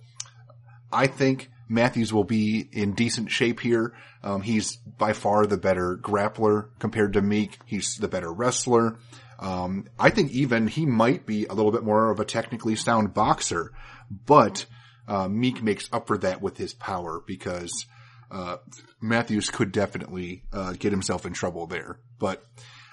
[0.92, 3.94] I think Matthews will be in decent shape here.
[4.24, 7.58] Um, he's by far the better grappler compared to Meek.
[7.66, 8.98] He's the better wrestler.
[9.40, 13.14] Um, I think even he might be a little bit more of a technically sound
[13.14, 13.72] boxer,
[14.10, 14.66] but
[15.08, 17.86] uh, Meek makes up for that with his power because
[18.30, 18.58] uh,
[19.02, 22.00] Matthews could definitely uh, get himself in trouble there.
[22.20, 22.44] But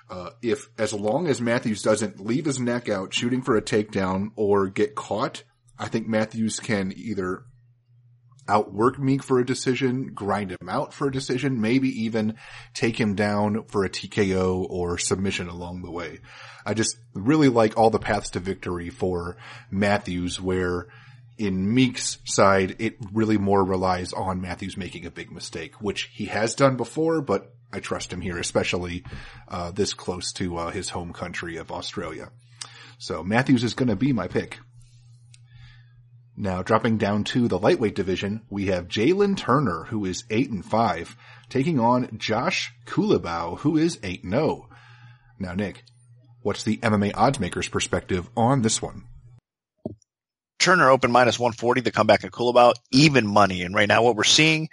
[0.08, 4.30] uh, if as long as Matthews doesn't leave his neck out shooting for a takedown
[4.36, 5.44] or get caught,
[5.78, 7.44] I think Matthews can either
[8.48, 12.36] outwork Meek for a decision, grind him out for a decision, maybe even
[12.74, 16.20] take him down for a TKO or submission along the way.
[16.64, 19.36] I just really like all the paths to victory for
[19.70, 20.88] Matthews where
[21.38, 26.26] in Meek's side, it really more relies on Matthews making a big mistake, which he
[26.26, 29.04] has done before, but I trust him here, especially
[29.46, 32.30] uh, this close to uh, his home country of Australia.
[32.98, 34.58] So Matthews is going to be my pick.
[36.40, 40.64] Now dropping down to the lightweight division, we have Jalin Turner, who is eight and
[40.64, 41.16] five,
[41.48, 44.68] taking on Josh Culibao, who is eight and zero.
[45.40, 45.82] Now, Nick,
[46.42, 49.02] what's the MMA oddsmakers perspective on this one?
[50.60, 53.62] Turner open minus 140, the comeback in Culibao, even money.
[53.62, 54.68] And right now what we're seeing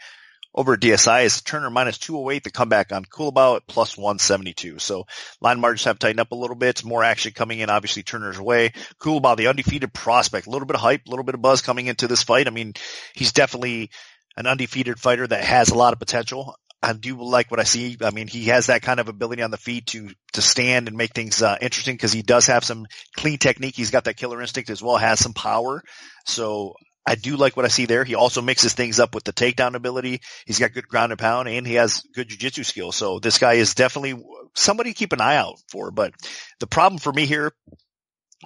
[0.56, 4.80] over at DSI is Turner minus 208, the comeback on Culibao at plus 172.
[4.80, 5.06] So
[5.42, 6.86] line margins have tightened up a little bit.
[6.86, 8.72] More action coming in, obviously Turner's way.
[9.00, 11.88] Culibao, the undefeated prospect, a little bit of hype, a little bit of buzz coming
[11.88, 12.48] into this fight.
[12.48, 12.74] I mean,
[13.14, 13.92] he's definitely
[14.38, 16.56] an undefeated fighter that has a lot of potential.
[16.82, 17.98] I do like what I see.
[18.02, 20.96] I mean, he has that kind of ability on the feet to to stand and
[20.96, 22.86] make things uh, interesting because he does have some
[23.18, 23.76] clean technique.
[23.76, 25.84] He's got that killer instinct as well, has some power.
[26.26, 28.04] So I do like what I see there.
[28.04, 30.22] He also mixes things up with the takedown ability.
[30.46, 32.96] He's got good ground and pound and he has good jiu-jitsu skills.
[32.96, 34.24] So this guy is definitely
[34.56, 35.92] somebody to keep an eye out for.
[35.92, 36.14] But
[36.60, 37.52] the problem for me here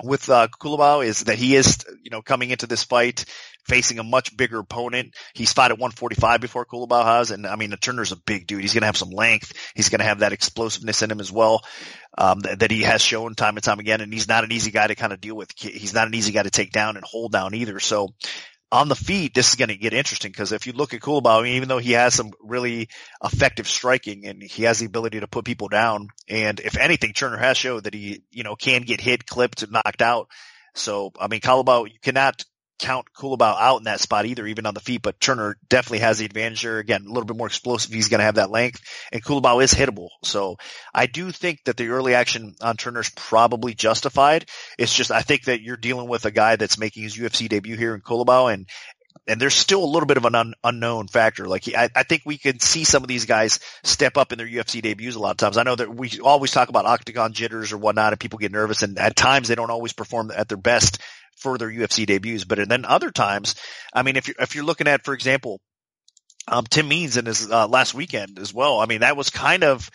[0.03, 0.47] with uh,
[1.03, 3.25] is that he is, you know, coming into this fight
[3.69, 5.13] facing a much bigger opponent.
[5.33, 8.61] He's fought at 145 before Culibao has, and I mean, Turner's a big dude.
[8.61, 9.53] He's going to have some length.
[9.75, 11.61] He's going to have that explosiveness in him as well,
[12.17, 14.01] um, that, that, he has shown time and time again.
[14.01, 15.51] And he's not an easy guy to kind of deal with.
[15.55, 17.79] He's not an easy guy to take down and hold down either.
[17.79, 18.09] So
[18.71, 21.45] on the feet, this is going to get interesting because if you look at mean,
[21.45, 22.89] even though he has some really
[23.23, 27.37] effective striking and he has the ability to put people down, and if anything, Turner
[27.37, 30.29] has showed that he, you know, can get hit, clipped, knocked out.
[30.75, 32.45] So, I mean, Culibao, you cannot
[32.79, 36.17] count Culibao out in that spot either, even on the feet, but Turner definitely has
[36.17, 36.79] the advantage there.
[36.79, 37.91] Again, a little bit more explosive.
[37.91, 40.09] He's going to have that length and Culibao is hittable.
[40.23, 40.57] So
[40.93, 44.45] I do think that the early action on Turner's probably justified.
[44.77, 47.77] It's just, I think that you're dealing with a guy that's making his UFC debut
[47.77, 48.67] here in Culibao and,
[49.27, 51.47] and there's still a little bit of an un- unknown factor.
[51.47, 54.37] Like he, I, I, think we can see some of these guys step up in
[54.37, 55.57] their UFC debuts a lot of times.
[55.57, 58.81] I know that we always talk about octagon jitters or whatnot, and people get nervous,
[58.81, 60.99] and at times they don't always perform at their best
[61.39, 62.45] for their UFC debuts.
[62.45, 63.55] But then other times,
[63.93, 65.59] I mean, if you're if you're looking at, for example,
[66.47, 68.79] um, Tim Means in his uh, last weekend as well.
[68.79, 69.89] I mean, that was kind of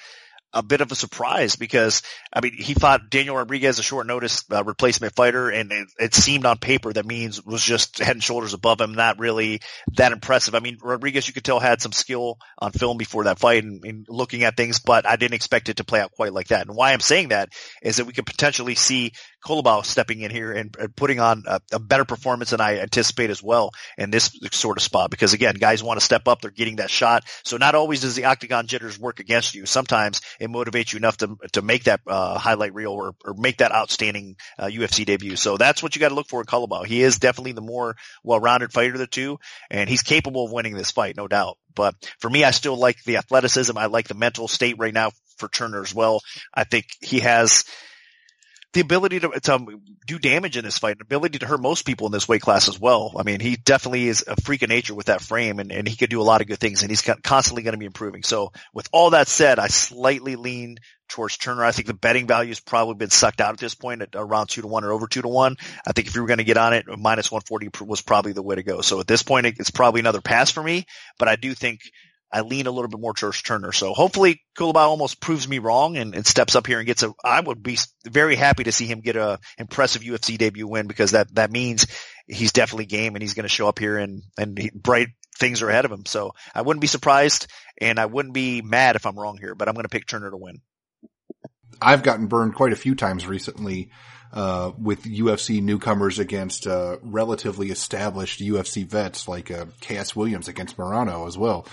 [0.54, 2.02] a bit of a surprise because
[2.33, 6.14] I mean he fought Daniel Rodriguez, a short notice uh, replacement fighter, and it, it,
[6.14, 9.61] seemed on paper that Means was just head and shoulders above him, not really
[9.96, 10.54] that impressive.
[10.54, 13.85] I mean Rodriguez, you could tell had some skill on film before that fight and,
[13.85, 16.66] and looking at things, but I didn't expect it to play out quite like that.
[16.66, 17.48] And why I'm saying that
[17.83, 19.12] is that we could potentially see
[19.44, 23.30] Culibao stepping in here and, and putting on a, a, better performance than I anticipate
[23.30, 25.11] as well in this sort of spot.
[25.11, 27.24] Because again, guys want to step up; they're getting that shot.
[27.44, 29.66] So not always does the octagon jitters work against you.
[29.66, 33.59] Sometimes it motivates you enough to to make that uh, highlight reel or, or make
[33.59, 35.37] that outstanding uh, UFC debut.
[35.37, 36.87] So that's what you got to look for in Culibao.
[36.87, 39.38] He is definitely the more well-rounded fighter of the two,
[39.70, 41.59] and he's capable of winning this fight, no doubt.
[41.74, 43.76] But for me, I still like the athleticism.
[43.76, 46.20] I like the mental state right now for Turner as well.
[46.52, 47.64] I think he has
[48.74, 51.87] the ability to, to um, do damage in this fight, the ability to hurt most
[51.87, 53.12] people in this weight class as well.
[53.16, 55.96] I mean, he definitely is a freak of nature with that frame and, and he
[55.96, 58.24] could do a lot of good things and he's constantly going to be improving.
[58.24, 61.64] So with all that said, I slightly lean towards Turner.
[61.64, 64.48] I think the betting value has probably been sucked out at this point at around
[64.48, 65.56] two to one or over two to one.
[65.87, 68.42] I think if you were going to get on it, minus 140 was probably the
[68.42, 68.80] way to go.
[68.80, 70.87] So at this point, it's probably another pass for me,
[71.18, 71.80] but I do think
[72.32, 73.72] I lean a little bit more towards Turner.
[73.72, 77.12] So hopefully Culibao almost proves me wrong and, and, steps up here and gets a,
[77.22, 81.12] I would be very happy to see him get a impressive UFC debut win because
[81.12, 81.87] that, that means
[82.26, 85.08] he's definitely game and he's going to show up here and, and he, bright
[85.38, 86.06] things are ahead of him.
[86.06, 87.46] So I wouldn't be surprised
[87.80, 90.30] and I wouldn't be mad if I'm wrong here, but I'm going to pick Turner
[90.30, 90.60] to win.
[91.80, 93.90] I've gotten burned quite a few times recently
[94.32, 99.66] uh, with UFC newcomers against uh, relatively established UFC vets like uh,
[100.16, 101.66] Williams against Morono as well.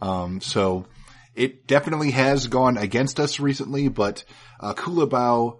[0.00, 0.86] Um, so
[1.34, 4.24] it definitely has gone against us recently, but,
[4.60, 5.58] uh, Culibao,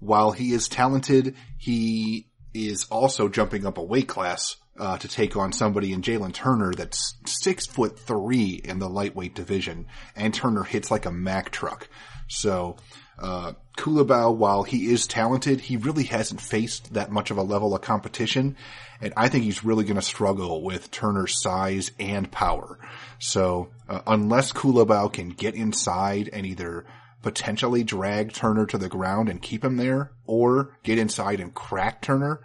[0.00, 5.36] while he is talented, he is also jumping up a weight class, uh, to take
[5.36, 10.62] on somebody in Jalin Turner that's six foot three in the lightweight division, and Turner
[10.62, 11.88] hits like a Mack truck.
[12.28, 12.76] So,
[13.18, 17.74] uh, Culibao, while he is talented, he really hasn't faced that much of a level
[17.74, 18.56] of competition.
[19.00, 22.78] And I think he's really going to struggle with Turner's size and power.
[23.18, 26.86] So, uh, unless Culibao can get inside and either
[27.22, 32.00] potentially drag Turner to the ground and keep him there or get inside and crack
[32.02, 32.40] Turner,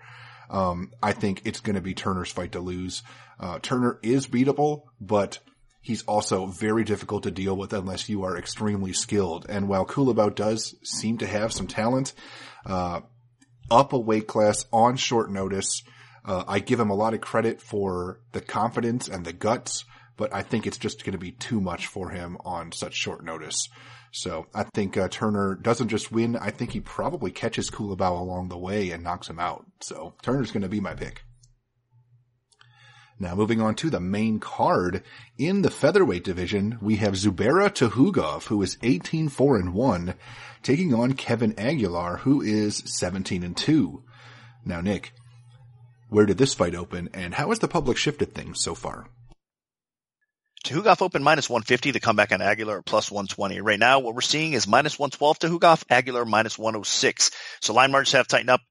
[0.49, 3.03] um, I think it's going to be Turner's fight to lose.
[3.39, 5.39] Uh, Turner is beatable, but
[5.81, 9.45] he's also very difficult to deal with unless you are extremely skilled.
[9.47, 12.13] And while Culibao does seem to have some talent,
[12.65, 13.01] uh,
[13.69, 15.83] up a weight class on short notice,
[16.25, 19.85] uh, I give him a lot of credit for the confidence and the guts,
[20.17, 23.23] but I think it's just going to be too much for him on such short
[23.23, 23.69] notice.
[24.11, 26.35] So I think uh, Turner doesn't just win.
[26.35, 29.65] I think he probably catches Culibao along the way and knocks him out.
[29.81, 31.23] So Turner's going to be my pick.
[33.19, 35.03] Now moving on to the main card
[35.37, 40.13] in the featherweight division, we have Zubaira Tukhugov, who is 18-4 and 1,
[40.61, 44.03] taking on Kevin Aguilar, who is 17 and 2.
[44.65, 45.13] Now Nick,
[46.09, 49.07] where did this fight open and how has the public shifted things so far?
[50.63, 53.61] Tukhugov open minus 150, the comeback on Aguilar plus 120.
[53.61, 57.31] Right now, what we're seeing is minus 112 Tukhugov, Aguilar minus 106.
[57.61, 58.61] So line margins have tightened up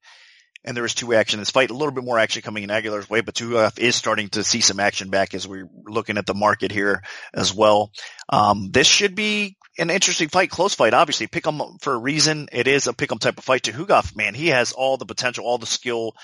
[0.66, 1.70] and there is two action in this fight.
[1.70, 4.60] A little bit more action coming in Aguilar's way, but Tukhugov is starting to see
[4.60, 7.92] some action back as we're looking at the market here as well.
[8.28, 10.92] Um, this should be an interesting fight, close fight.
[10.92, 12.48] Obviously, pick 'em for a reason.
[12.52, 13.62] It is a pick 'em type of fight.
[13.62, 16.14] Tukhugov, man, he has all the potential, all the skill,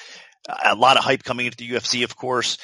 [0.64, 2.58] a lot of hype coming into the UFC, of course,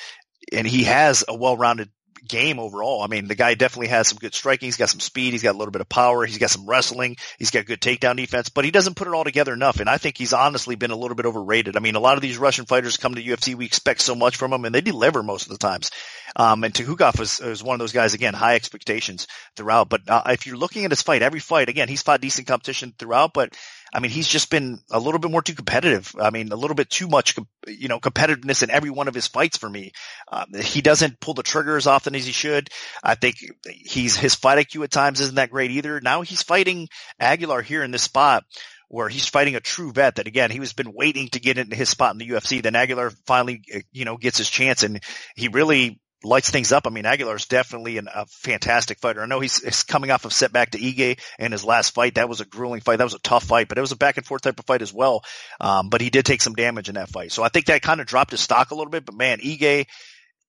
[0.52, 1.90] and he has a well-rounded
[2.26, 3.02] game overall.
[3.02, 4.66] I mean, the guy definitely has some good striking.
[4.66, 5.32] He's got some speed.
[5.32, 6.24] He's got a little bit of power.
[6.24, 7.16] He's got some wrestling.
[7.38, 9.80] He's got good takedown defense, but he doesn't put it all together enough.
[9.80, 11.76] And I think he's honestly been a little bit overrated.
[11.76, 13.54] I mean, a lot of these Russian fighters come to UFC.
[13.54, 15.90] We expect so much from them and they deliver most of the times.
[16.36, 19.26] Um, and Tukhugov is, is one of those guys, again, high expectations
[19.56, 19.88] throughout.
[19.88, 22.94] But uh, if you're looking at his fight, every fight, again, he's fought decent competition
[22.98, 23.56] throughout, but
[23.92, 26.14] I mean, he's just been a little bit more too competitive.
[26.20, 29.26] I mean, a little bit too much, you know, competitiveness in every one of his
[29.26, 29.92] fights for me.
[30.30, 32.70] Um, he doesn't pull the trigger as often as he should.
[33.02, 33.36] I think
[33.68, 36.00] he's, his fight IQ at times isn't that great either.
[36.00, 38.44] Now he's fighting Aguilar here in this spot
[38.88, 41.76] where he's fighting a true vet that again, he was been waiting to get into
[41.76, 42.62] his spot in the UFC.
[42.62, 45.02] Then Aguilar finally, you know, gets his chance and
[45.36, 46.86] he really lights things up.
[46.86, 49.22] I mean, Aguilar is definitely an, a fantastic fighter.
[49.22, 52.16] I know he's, he's, coming off of setback to Ige in his last fight.
[52.16, 52.96] That was a grueling fight.
[52.96, 54.82] That was a tough fight, but it was a back and forth type of fight
[54.82, 55.24] as well.
[55.60, 57.32] Um, but he did take some damage in that fight.
[57.32, 59.86] So I think that kind of dropped his stock a little bit, but man, Ige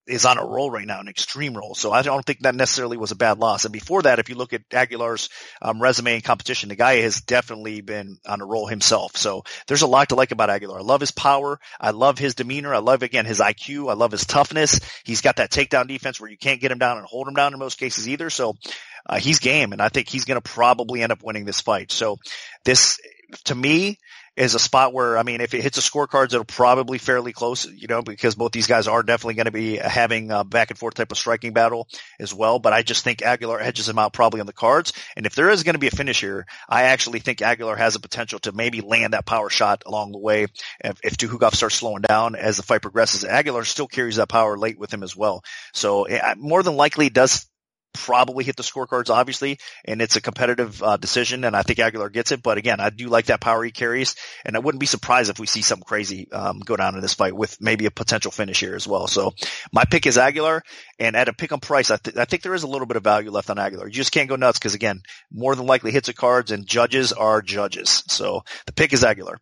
[0.09, 1.75] is on a roll right now, an extreme roll.
[1.75, 3.65] So I don't think that necessarily was a bad loss.
[3.65, 5.29] And before that, if you look at Aguilar's
[5.61, 9.15] um, resume and competition, the guy has definitely been on a roll himself.
[9.15, 10.79] So there's a lot to like about Aguilar.
[10.79, 11.59] I love his power.
[11.79, 12.73] I love his demeanor.
[12.73, 13.89] I love again his IQ.
[13.89, 14.79] I love his toughness.
[15.03, 17.53] He's got that takedown defense where you can't get him down and hold him down
[17.53, 18.29] in most cases either.
[18.29, 18.55] So
[19.05, 21.91] uh, he's game, and I think he's going to probably end up winning this fight.
[21.91, 22.17] So
[22.65, 22.99] this,
[23.45, 23.97] to me,
[24.39, 27.65] is a spot where, I mean, if it hits the scorecards, it'll probably fairly close,
[27.65, 30.79] you know, because both these guys are definitely going to be having a back and
[30.79, 31.89] forth type of striking battle
[32.21, 32.57] as well.
[32.57, 34.93] But I just think Aguilar hedges him out probably on the cards.
[35.17, 37.95] And if there is going to be a finish here, I actually think Aguilar has
[37.95, 40.47] the potential to maybe land that power shot along the way.
[40.79, 41.17] If, if
[41.53, 45.03] starts slowing down as the fight progresses, Aguilar still carries that power late with him
[45.03, 45.43] as well.
[45.73, 47.48] So eh, more than likely does
[47.93, 52.09] probably hit the scorecards, obviously, and it's a competitive uh, decision, and I think Aguilar
[52.09, 52.43] gets it.
[52.43, 55.39] But again, I do like that power he carries, and I wouldn't be surprised if
[55.39, 58.59] we see something crazy um, go down in this fight with maybe a potential finish
[58.59, 59.07] here as well.
[59.07, 59.33] So
[59.71, 60.63] my pick is Aguilar,
[60.99, 62.97] and at a pick on price, I, th- I think there is a little bit
[62.97, 63.87] of value left on Aguilar.
[63.87, 67.13] You just can't go nuts because again, more than likely hits the cards, and judges
[67.13, 68.03] are judges.
[68.07, 69.39] So the pick is Aguilar.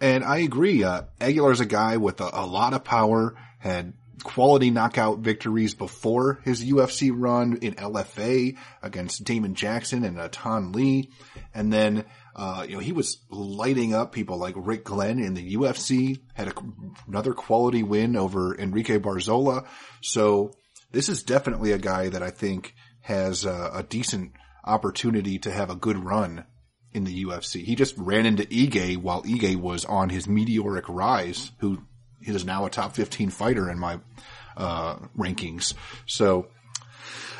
[0.00, 0.82] And I agree.
[0.82, 6.40] Uh, is a guy with a, a lot of power, had quality knockout victories before
[6.44, 11.10] his UFC run in LFA against Damon Jackson and Atan Lee.
[11.54, 12.04] And then,
[12.34, 16.48] uh, you know, he was lighting up people like Rick Glenn in the UFC, had
[16.48, 16.54] a,
[17.06, 19.66] another quality win over Enrique Barzola.
[20.00, 20.52] So
[20.90, 24.32] this is definitely a guy that I think has a, a decent
[24.64, 26.44] opportunity to have a good run
[26.92, 27.64] in the UFC.
[27.64, 31.82] He just ran into Ige while Ige was on his meteoric rise, who
[32.24, 33.98] he is now a top 15 fighter in my
[34.56, 35.74] uh, rankings.
[36.06, 36.48] So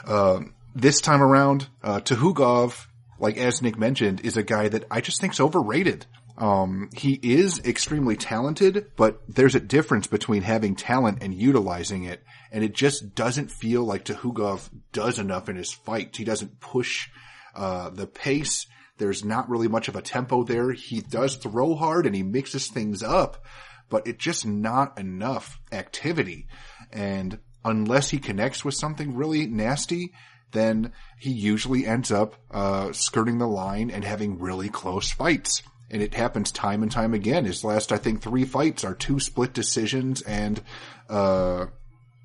[0.07, 0.41] uh,
[0.75, 2.87] this time around, uh, Tukhugov,
[3.19, 6.07] like as Nick mentioned, is a guy that I just think's overrated.
[6.39, 12.23] Um, he is extremely talented, but there's a difference between having talent and utilizing it.
[12.51, 16.17] And it just doesn't feel like Tukhugov does enough in his fight.
[16.17, 17.09] He doesn't push,
[17.55, 18.67] uh, the pace.
[18.99, 20.73] There's not really much of a tempo there.
[20.73, 23.45] He does throw hard and he mixes things up,
[23.93, 26.47] but it's just not enough activity.
[26.91, 30.15] And unless he connects with something really nasty,
[30.53, 36.01] then he usually ends up, uh, skirting the line and having really close fights and
[36.01, 37.45] it happens time and time again.
[37.45, 40.63] His last, I think, three fights are two split decisions and
[41.11, 41.67] uh,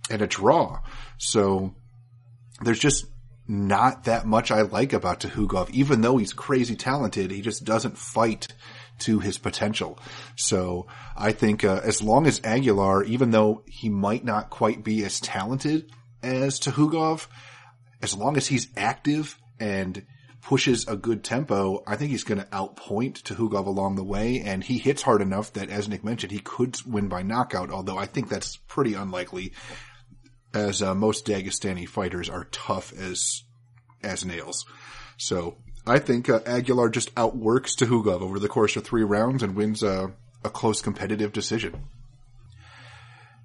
[0.10, 0.80] and a draw.
[1.18, 1.76] So
[2.62, 3.08] there's just
[3.48, 5.70] not that much I like about Tukhugov.
[5.72, 8.48] Even though he's crazy talented, he just doesn't fight
[9.00, 10.00] to his potential.
[10.36, 15.04] So I think uh, as long as Aguilar, even though he might not quite be
[15.06, 15.92] as talented
[16.24, 17.28] as Tukhugov,
[18.02, 20.06] as long as he's active and
[20.42, 24.64] pushes a good tempo, I think he's going to outpoint Tukhugov along the way, and
[24.64, 28.06] he hits hard enough that, as Nick mentioned, he could win by knockout, although I
[28.06, 29.52] think that's pretty unlikely,
[30.54, 33.44] as uh, most Dagestani fighters are tough as
[34.04, 34.66] as nails.
[35.18, 39.56] So I think uh, Aguilar just outworks Tukhugov over the course of three rounds and
[39.56, 41.88] wins a, a close competitive decision.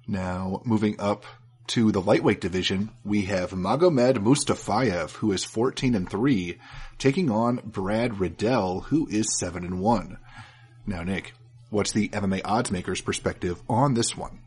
[0.07, 1.25] Now, moving up
[1.67, 6.59] to the lightweight division, we have Magomed Mustafayev, who is 14 and 3,
[6.97, 10.17] taking on Brad Riddell, who is 7 and 1.
[10.85, 11.33] Now, Nick,
[11.69, 14.42] what's the MMA odds maker's perspective on this one?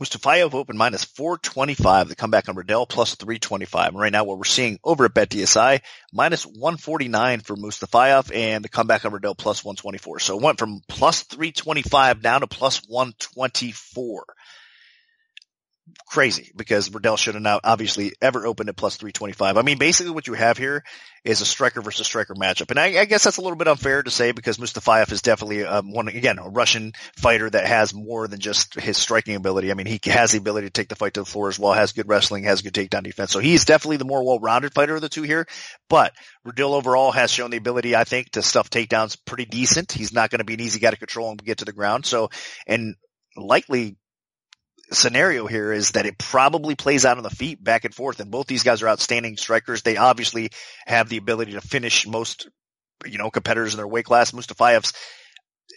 [0.00, 2.08] Mustafayev open minus 425.
[2.08, 3.88] The comeback on Riddell plus 325.
[3.88, 5.80] And right now what we're seeing over at BetDSI,
[6.12, 10.20] minus 149 for Mustafayev and the comeback on Riddell plus 124.
[10.20, 14.24] So it went from plus 325 down to plus 124
[16.06, 19.56] crazy because Riddell should have now obviously ever opened at plus 325.
[19.56, 20.84] I mean, basically what you have here
[21.24, 22.70] is a striker versus striker matchup.
[22.70, 25.64] And I, I guess that's a little bit unfair to say because Mustafayev is definitely
[25.64, 29.70] um, one, again, a Russian fighter that has more than just his striking ability.
[29.70, 31.72] I mean, he has the ability to take the fight to the floor as well,
[31.72, 33.32] has good wrestling, has good takedown defense.
[33.32, 35.46] So he's definitely the more well-rounded fighter of the two here.
[35.88, 39.92] But Riddell overall has shown the ability, I think, to stuff takedowns pretty decent.
[39.92, 42.06] He's not going to be an easy guy to control and get to the ground.
[42.06, 42.30] So,
[42.66, 42.96] and
[43.36, 43.96] likely
[44.92, 48.20] scenario here is that it probably plays out on the feet back and forth.
[48.20, 49.82] And both these guys are outstanding strikers.
[49.82, 50.50] They obviously
[50.86, 52.48] have the ability to finish most,
[53.04, 54.30] you know, competitors in their weight class.
[54.32, 54.92] Mustafayev's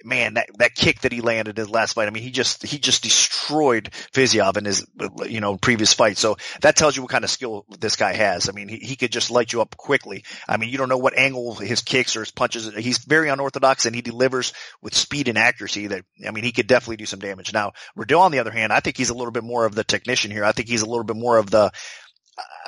[0.04, 2.64] man, that, that kick that he landed in his last fight, I mean, he just,
[2.64, 4.86] he just destroyed Fiziev in his,
[5.28, 6.18] you know, previous fight.
[6.18, 8.50] So that tells you what kind of skill this guy has.
[8.50, 10.24] I mean, he, he could just light you up quickly.
[10.48, 13.86] I mean, you don't know what angle his kicks or his punches, he's very unorthodox
[13.86, 17.20] and he delivers with speed and accuracy that, I mean, he could definitely do some
[17.20, 17.54] damage.
[17.54, 19.84] Now, Riddell, on the other hand, I think he's a little bit more of the
[19.84, 20.44] technician here.
[20.44, 21.72] I think he's a little bit more of the,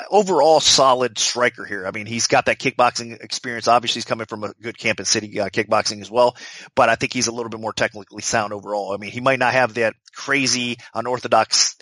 [0.10, 1.86] overall solid striker here.
[1.88, 3.68] I mean, he's got that kickboxing experience.
[3.68, 6.36] Obviously, he's coming from a good camp in city uh, kickboxing as well,
[6.76, 8.94] but I think he's a little bit more technically sound overall.
[8.94, 11.76] I mean, he might not have that crazy unorthodox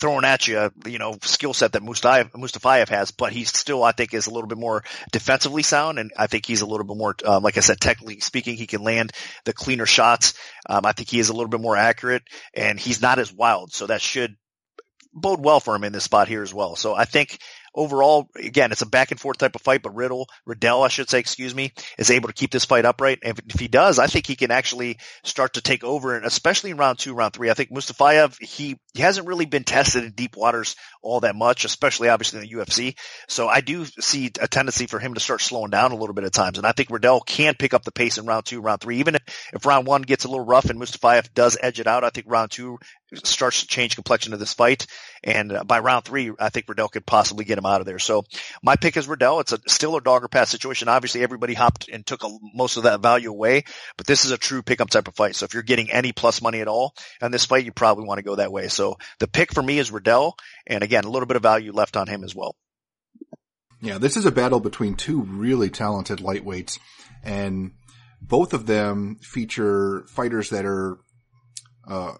[0.00, 3.92] thrown at you, you know, skill set that Mustafayev, Mustafayev has, but he still, I
[3.92, 5.98] think, is a little bit more defensively sound.
[5.98, 8.66] And I think he's a little bit more, um, like I said, technically speaking, he
[8.66, 9.12] can land
[9.44, 10.34] the cleaner shots.
[10.68, 12.22] Um, I think he is a little bit more accurate
[12.54, 13.72] and he's not as wild.
[13.72, 14.36] So that should
[15.12, 16.76] bode well for him in this spot here as well.
[16.76, 17.38] So I think
[17.74, 21.08] overall, again, it's a back and forth type of fight, but Riddle, Riddell, I should
[21.08, 23.20] say, excuse me, is able to keep this fight upright.
[23.22, 26.24] And if, if he does, I think he can actually start to take over, and
[26.24, 27.50] especially in round two, round three.
[27.50, 31.64] I think Mustafayev, he, he hasn't really been tested in deep waters all that much,
[31.64, 32.96] especially obviously in the UFC.
[33.28, 36.24] So I do see a tendency for him to start slowing down a little bit
[36.24, 36.58] at times.
[36.58, 38.98] And I think Riddell can pick up the pace in round two, round three.
[38.98, 42.04] Even if, if round one gets a little rough and Mustafayev does edge it out,
[42.04, 42.78] I think round two
[43.14, 44.86] starts to change complexion of this fight.
[45.22, 47.98] And uh, by round three, I think Riddell could possibly get him out of there.
[47.98, 48.24] So
[48.62, 49.40] my pick is Riddell.
[49.40, 50.88] It's a still a dog or pass situation.
[50.88, 53.64] Obviously everybody hopped and took a, most of that value away,
[53.96, 55.36] but this is a true pickup type of fight.
[55.36, 58.18] So if you're getting any plus money at all on this fight, you probably want
[58.18, 58.68] to go that way.
[58.68, 60.36] So the pick for me is Riddell.
[60.66, 62.56] And again, a little bit of value left on him as well.
[63.82, 66.78] Yeah, this is a battle between two really talented lightweights
[67.24, 67.72] and
[68.20, 70.98] both of them feature fighters that are,
[71.88, 72.14] uh,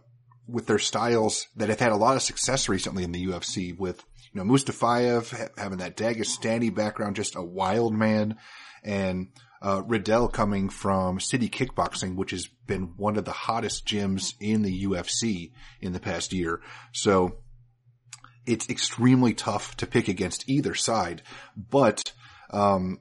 [0.50, 4.04] with their styles that have had a lot of success recently in the UFC with,
[4.32, 8.36] you know, Mustafayev having that Dagestani background, just a wild man
[8.82, 9.28] and,
[9.62, 14.62] uh, Riddell coming from City Kickboxing, which has been one of the hottest gyms in
[14.62, 16.60] the UFC in the past year.
[16.92, 17.36] So
[18.46, 21.22] it's extremely tough to pick against either side,
[21.56, 22.12] but,
[22.50, 23.00] um,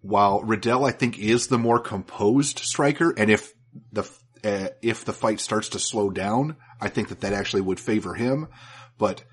[0.00, 3.52] while Riddell, I think, is the more composed striker, and if
[3.92, 4.02] the
[4.44, 8.14] uh, if the fight starts to slow down, I think that that actually would favor
[8.14, 8.48] him.
[8.98, 9.24] But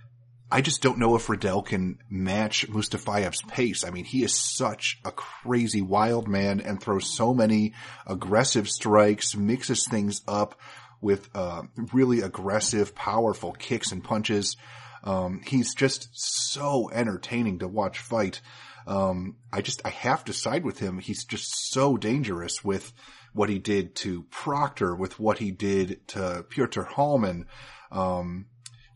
[0.49, 3.83] I just don't know if Riddell can match Mustafayev's pace.
[3.83, 7.73] I mean, he is such a crazy wild man and throws so many
[8.05, 10.59] aggressive strikes, mixes things up
[11.01, 14.55] with uh, really aggressive, powerful kicks and punches.
[15.03, 18.41] Um, he's just so entertaining to watch fight.
[18.87, 20.97] Um, I just I have to side with him.
[20.97, 22.93] He's just so dangerous with
[23.38, 27.45] what he did to Proctor, with what he did to Piotr Hallmann.
[27.91, 28.47] Um,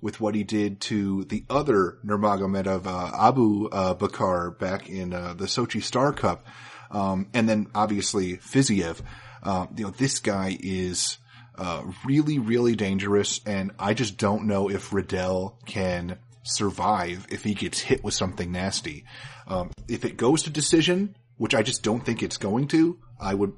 [0.02, 5.36] with what he did to the other Nurmagomedov, uh, Abu uh, Bakar back in uh,
[5.36, 6.48] the Sochi Star Cup.
[6.90, 9.02] Um, and then obviously Fiziev.
[9.44, 11.20] Uh, you know, this guy is
[11.56, 17.54] uh, really, really dangerous, and I just don't know if Riddell can survive if he
[17.54, 19.06] gets hit with something nasty.
[19.48, 23.34] Um, if it goes to decision, which I just don't think it's going to, I
[23.34, 23.54] would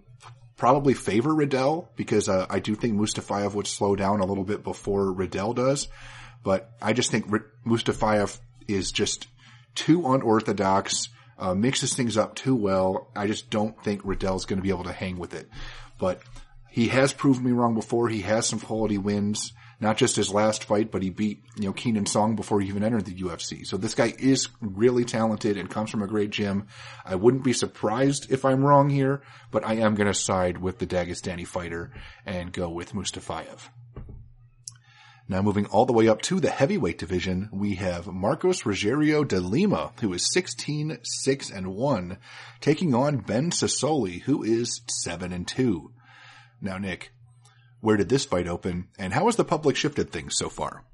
[0.63, 4.63] probably favor Riddell because uh, I do think Mustafayev would slow down a little bit
[4.63, 5.89] before Riddell does.
[6.41, 7.25] But I just think
[7.67, 8.39] Mustafayev
[8.69, 9.27] is just
[9.75, 13.11] too unorthodox, uh, mixes things up too well.
[13.13, 15.49] I just don't think Riddell's going to be able to hang with it.
[15.99, 16.21] But
[16.69, 18.07] he has proved me wrong before.
[18.07, 19.51] He has some quality wins,
[19.83, 22.83] not just his last fight, but he beat, you know, Kenan Song before he even
[22.83, 23.65] entered the UFC.
[23.65, 26.67] So this guy is really talented and comes from a great gym.
[27.05, 29.21] I wouldn't be surprised if I'm wrong here,
[29.51, 31.91] but I am going to side with the Dagestani fighter
[32.25, 33.69] and go with Mustafayev.
[35.29, 39.39] Now moving all the way up to the heavyweight division, we have Marcos Rogerio de
[39.39, 42.17] Lima, who is 16, 6 and 1,
[42.59, 45.91] taking on Ben Sosoli, who is 7 and 2.
[46.61, 47.12] Now Nick,
[47.83, 50.85] where did this fight open, and how has the public shifted things so far?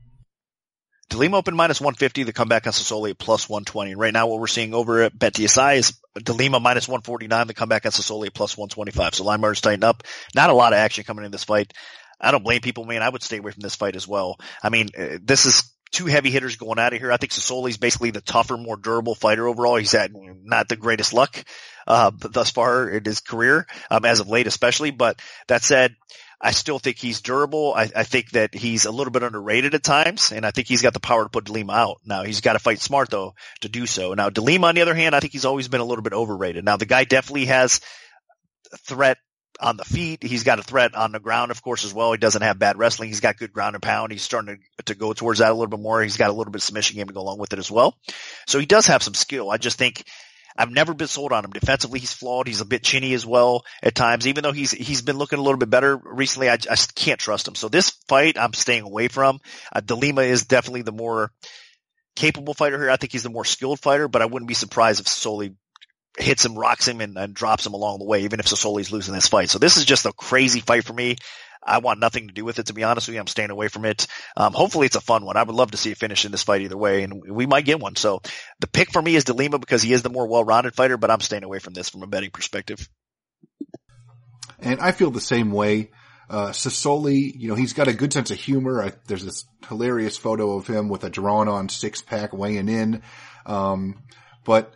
[1.09, 3.93] De Lima open minus 150, the comeback on Sosoli at plus 120.
[3.93, 7.85] Right now what we're seeing over at BetDSI is De Lima minus 149, the comeback
[7.85, 9.13] on Sosoli at plus 125.
[9.13, 10.03] So line margins tighten up.
[10.33, 11.73] Not a lot of action coming in this fight.
[12.19, 13.03] I don't blame people, man.
[13.03, 14.39] I would stay away from this fight as well.
[14.63, 17.11] I mean, uh, this is two heavy hitters going out of here.
[17.11, 19.75] I think Sosoli's basically the tougher, more durable fighter overall.
[19.77, 20.11] He's had
[20.43, 21.43] not the greatest luck,
[21.87, 24.91] uh, thus far in his career, um, as of late especially.
[24.91, 25.95] But that said,
[26.41, 27.73] I still think he's durable.
[27.75, 30.81] I, I, think that he's a little bit underrated at times, and I think he's
[30.81, 31.97] got the power to put DeLima out.
[32.05, 34.13] Now he's got to fight smart though to do so.
[34.13, 36.63] Now DeLima, on the other hand, I think he's always been a little bit overrated.
[36.63, 37.81] Now the guy definitely has
[38.87, 39.17] threat
[39.59, 40.23] on the feet.
[40.23, 42.11] He's got a threat on the ground, of course, as well.
[42.11, 43.09] He doesn't have bad wrestling.
[43.09, 44.11] He's got good ground and pound.
[44.11, 46.01] He's starting to, to go towards that a little bit more.
[46.01, 47.97] He's got a little bit of submission game to go along with it as well.
[48.47, 49.49] So he does have some skill.
[49.51, 50.05] I just think
[50.59, 51.51] I've never been sold on him.
[51.51, 52.47] Defensively, he's flawed.
[52.47, 54.27] He's a bit chinny as well at times.
[54.27, 57.47] Even though he's he's been looking a little bit better recently, I, I can't trust
[57.47, 57.55] him.
[57.55, 59.39] So this fight, I'm staying away from.
[59.73, 61.31] Uh, Delima is definitely the more
[62.17, 62.89] capable fighter here.
[62.89, 65.55] I think he's the more skilled fighter, but I wouldn't be surprised if Soli
[66.17, 69.13] hits him, rocks him, and, and drops him along the way, even if Sosoli's losing
[69.13, 69.49] this fight.
[69.49, 71.15] So this is just a crazy fight for me.
[71.61, 73.19] I want nothing to do with it, to be honest with you.
[73.19, 74.07] I'm staying away from it.
[74.37, 75.37] Um, hopefully it's a fun one.
[75.37, 77.65] I would love to see a finish in this fight either way, and we might
[77.65, 77.95] get one.
[77.95, 78.21] So
[78.59, 81.19] the pick for me is DeLima because he is the more well-rounded fighter, but I'm
[81.19, 82.87] staying away from this from a betting perspective.
[84.59, 85.91] And I feel the same way.
[86.29, 86.53] Uh,
[86.83, 88.83] you know, he's got a good sense of humor.
[88.83, 93.01] I, there's this hilarious photo of him with a drawn on six pack weighing in.
[93.47, 94.03] Um,
[94.45, 94.73] but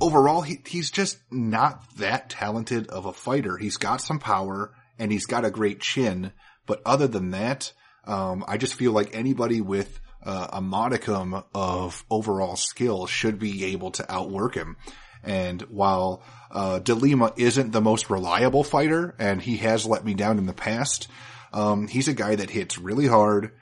[0.00, 3.56] overall, he, he's just not that talented of a fighter.
[3.56, 6.32] He's got some power and he's got a great chin,
[6.66, 7.72] but other than that,
[8.06, 13.64] um, I just feel like anybody with uh, a modicum of overall skill should be
[13.66, 14.76] able to outwork him.
[15.22, 20.38] And while uh, DeLima isn't the most reliable fighter, and he has let me down
[20.38, 21.08] in the past,
[21.52, 23.52] um, he's a guy that hits really hard,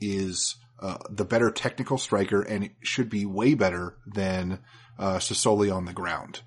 [0.00, 4.60] is uh, the better technical striker, and should be way better than
[4.98, 5.20] uh,
[5.70, 6.40] on the ground.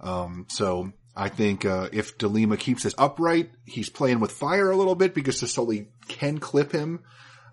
[0.00, 4.76] Um, so I think uh, if Delima keeps this upright, he's playing with fire a
[4.76, 7.02] little bit because Sosoli can clip him.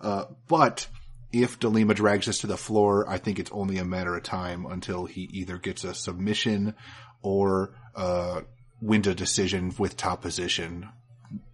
[0.01, 0.87] Uh, but
[1.31, 4.65] if Delima drags this to the floor, I think it's only a matter of time
[4.65, 6.75] until he either gets a submission
[7.21, 8.41] or uh,
[8.81, 10.89] wins a decision with top position.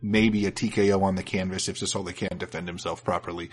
[0.02, 3.52] Maybe a TKO on the canvas if Sosoli can't defend himself properly.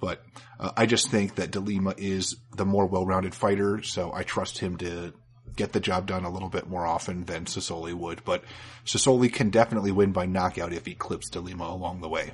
[0.00, 0.22] But
[0.58, 4.78] uh, I just think that Delima is the more well-rounded fighter, so I trust him
[4.78, 5.12] to
[5.58, 8.24] get the job done a little bit more often than Sosoli would.
[8.24, 8.44] But
[8.86, 12.30] Sosoli can definitely win by knockout if he clips Delima along the way.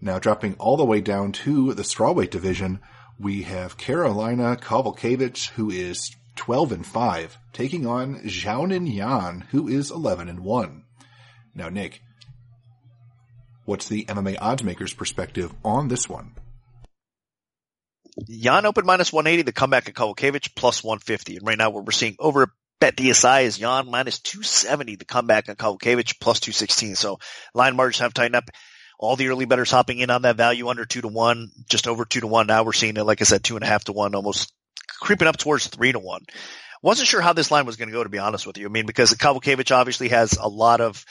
[0.00, 2.80] Now dropping all the way down to the strawweight division,
[3.18, 9.90] we have Karolina Kowalkiewicz, who is 12 and 5, taking on Xiaonan Yan, who is
[9.90, 10.84] 11 and 1.
[11.54, 12.02] Now, Nick,
[13.64, 16.34] what's the MMA oddsmakers perspective on this one?
[18.28, 21.36] Yan open minus 180, the comeback of Kowalkiewicz plus 150.
[21.36, 22.48] And right now what we're seeing over at
[22.80, 26.96] Bet DSI is Yan minus 270, the comeback on Kowalkiewicz plus 216.
[26.96, 27.18] So
[27.54, 28.50] line margins have tightened up.
[28.98, 32.04] All the early bettors hopping in on that value under two to one, just over
[32.04, 32.46] two to one.
[32.46, 34.52] Now we're seeing it, like I said, two and a half to one, almost
[35.00, 36.22] creeping up towards three to one.
[36.80, 38.66] Wasn't sure how this line was going to go, to be honest with you.
[38.66, 41.04] I mean, because Kowalkiewicz obviously has a lot of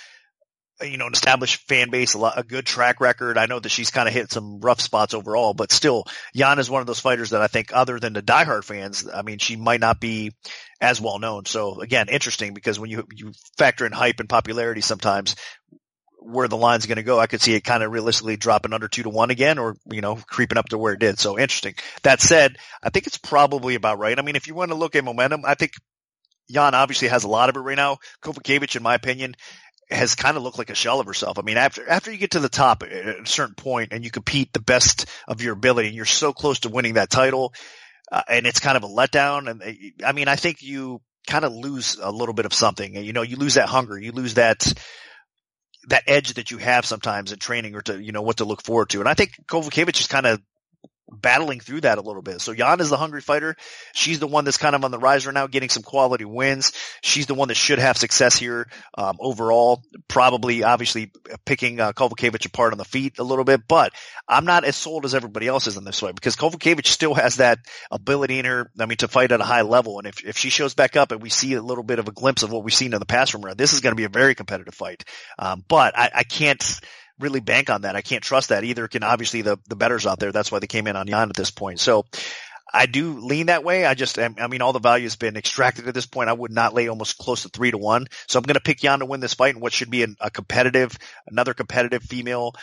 [0.82, 3.38] Uh, you know, an established fan base, a, lot, a good track record.
[3.38, 6.70] I know that she's kind of hit some rough spots overall, but still, Yan is
[6.70, 9.56] one of those fighters that I think, other than the diehard fans, I mean, she
[9.56, 10.32] might not be
[10.82, 11.46] as well known.
[11.46, 15.36] So again, interesting because when you you factor in hype and popularity, sometimes
[16.20, 18.88] where the line's going to go, I could see it kind of realistically dropping under
[18.88, 21.20] two to one again, or you know, creeping up to where it did.
[21.20, 21.76] So interesting.
[22.04, 24.18] That said, I think it's probably about right.
[24.18, 25.74] I mean, if you want to look at momentum, I think
[26.48, 27.98] Yan obviously has a lot of it right now.
[28.22, 29.36] Kowalkiewicz, in my opinion,
[29.94, 31.39] has kind of looked like a shell of herself.
[31.39, 34.12] I mean, after after you get to the top at a certain point and you
[34.12, 37.54] compete the best of your ability, and you're so close to winning that title,
[38.12, 39.50] uh, and it's kind of a letdown.
[39.50, 42.96] And uh, I mean, I think you kind of lose a little bit of something.
[42.96, 44.74] You know, you lose that hunger, you lose that
[45.89, 48.64] that edge that you have sometimes in training or to you know what to look
[48.64, 49.00] forward to.
[49.00, 50.41] And I think Kowalkiewicz is kind of
[51.12, 52.41] battling through that a little bit.
[52.41, 53.56] So Yan is the hungry fighter.
[53.93, 56.74] She's the one that's kind of on the rise right now, getting some quality wins.
[57.01, 59.84] She's the one that should have success here um, overall.
[60.08, 61.12] Probably, obviously,
[61.45, 63.93] picking uh, Kowalkiewicz apart on the feet a little bit, but
[64.28, 67.38] I'm not as sold as everybody else is in this fight because Kowalkiewicz still has
[67.38, 67.60] that
[67.91, 68.72] ability in her.
[68.80, 71.12] I mean, to fight at a high level, and if if she shows back up
[71.12, 73.06] and we see a little bit of a glimpse of what we've seen in the
[73.06, 75.04] past from her, this is going to be a very competitive fight.
[75.38, 76.64] Um, but I, I can't
[77.20, 77.95] really bank on that.
[77.95, 78.88] I can't trust that either.
[78.88, 80.32] Can obviously the the betters out there.
[80.32, 81.80] That's why they came in on Yan at this point.
[81.80, 82.05] So
[82.74, 83.86] I do lean that way.
[83.86, 86.30] I just, I mean, all the value has been extracted at this point.
[86.30, 88.07] I would not lay almost close to three to one.
[88.28, 90.16] So I'm going to pick Yan to win this fight in what should be an,
[90.20, 90.97] a competitive,
[91.28, 92.53] another competitive female,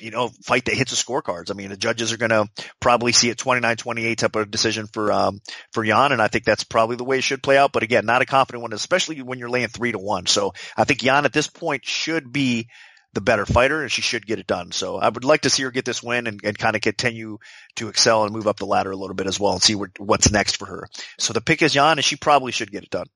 [0.00, 1.50] you know, fight that hits the scorecards.
[1.50, 2.46] I mean, the judges are going to
[2.78, 5.40] probably see a 29-28 type of decision for, um,
[5.72, 6.12] for Yan.
[6.12, 7.72] And I think that's probably the way it should play out.
[7.72, 10.26] But again, not a confident one, especially when you're laying three to one.
[10.26, 12.68] So I think Yan at this point should be
[13.14, 14.70] the better fighter and she should get it done.
[14.72, 17.38] So I would like to see her get this win and, and kind of continue
[17.76, 19.98] to excel and move up the ladder a little bit as well and see what,
[19.98, 20.88] what's next for her.
[21.18, 23.06] So the pick is Yan and she probably should get it done.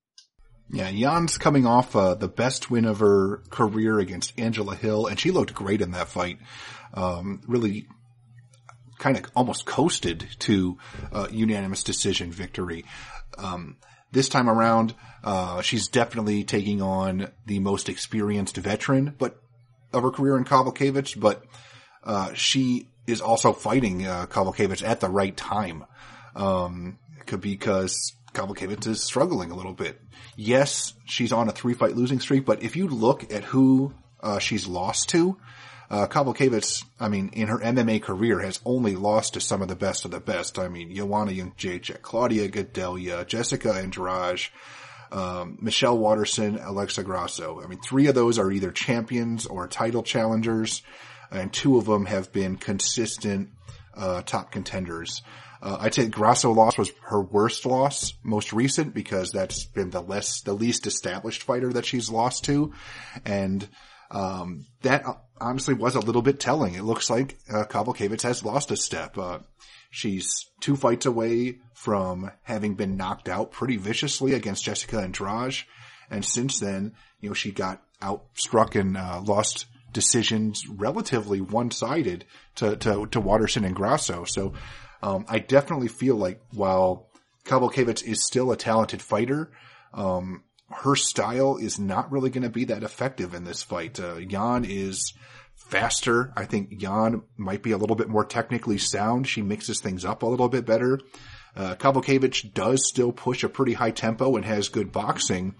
[0.70, 5.20] Yeah, Yan's coming off uh, the best win of her career against Angela Hill, and
[5.20, 6.38] she looked great in that fight.
[6.94, 7.86] Um, really,
[8.98, 10.78] kind of almost coasted to
[11.12, 12.86] uh, unanimous decision victory.
[13.36, 13.76] Um,
[14.12, 19.41] this time around, uh, she's definitely taking on the most experienced veteran, but
[19.92, 21.44] of her career in Kowalkiewicz, but
[22.04, 25.84] uh, she is also fighting uh, at the right time.
[26.34, 26.98] Um,
[27.40, 30.00] because Kowalkiewicz is struggling a little bit.
[30.36, 34.38] Yes, she's on a three fight losing streak, but if you look at who uh,
[34.38, 35.38] she's lost to,
[35.90, 39.76] uh, Kowalkiewicz, I mean, in her MMA career has only lost to some of the
[39.76, 40.58] best of the best.
[40.58, 44.48] I mean, Joanna Jędrzejczyk, Claudia Gadelha, Jessica Andrade,
[45.12, 47.60] um, Michelle Waterson, Alexa Grasso.
[47.62, 50.82] I mean, three of those are either champions or title challengers,
[51.30, 53.50] and two of them have been consistent
[53.94, 55.22] uh, top contenders.
[55.60, 60.00] Uh, I'd say Grasso loss was her worst loss, most recent, because that's been the
[60.00, 62.72] less, the least established fighter that she's lost to.
[63.24, 63.68] And,
[64.10, 65.04] um, that
[65.42, 66.74] honestly was a little bit telling.
[66.74, 67.64] It looks like, uh,
[68.22, 69.18] has lost a step.
[69.18, 69.40] Uh,
[69.94, 75.66] She's two fights away from having been knocked out pretty viciously against Jessica Andrade.
[76.10, 82.24] And since then, you know, she got outstruck and uh, lost decisions relatively one-sided
[82.54, 84.24] to, to, to Waterson and Grasso.
[84.24, 84.54] So,
[85.02, 87.10] um, I definitely feel like while
[87.44, 89.50] Kowalkiewicz is still a talented fighter,
[89.92, 90.42] um,
[90.74, 94.00] her style is not really going to be that effective in this fight.
[94.00, 95.12] Uh, Yan is
[95.54, 96.32] faster.
[96.36, 99.26] I think Jan might be a little bit more technically sound.
[99.26, 101.00] She mixes things up a little bit better.
[101.54, 101.74] Uh,
[102.54, 105.54] does still push a pretty high tempo and has good boxing,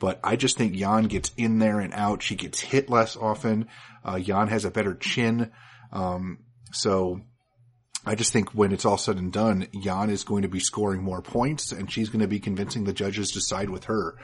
[0.00, 2.22] but I just think Jan gets in there and out.
[2.22, 3.68] She gets hit less often.
[4.04, 5.52] Uh, Yan has a better chin.
[5.92, 6.38] Um,
[6.72, 7.20] so
[8.04, 11.02] I just think when it's all said and done, Jan is going to be scoring
[11.02, 14.16] more points and she's going to be convincing the judges to side with her.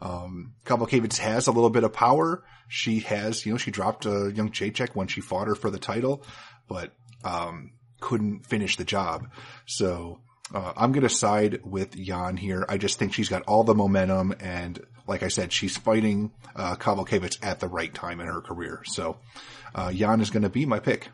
[0.00, 2.44] Um, Kowalkiewicz has a little bit of power.
[2.68, 5.78] She has, you know, she dropped a uh, Jędrzejczyk when she fought her for the
[5.78, 6.24] title,
[6.68, 6.92] but,
[7.24, 9.28] um, couldn't finish the job.
[9.66, 10.20] So,
[10.54, 12.64] uh, I'm going to side with Yan here.
[12.68, 16.76] I just think she's got all the momentum and like I said, she's fighting, uh,
[16.76, 18.82] Kowalkiewicz at the right time in her career.
[18.84, 19.16] So,
[19.74, 21.08] uh, Yan is going to be my pick.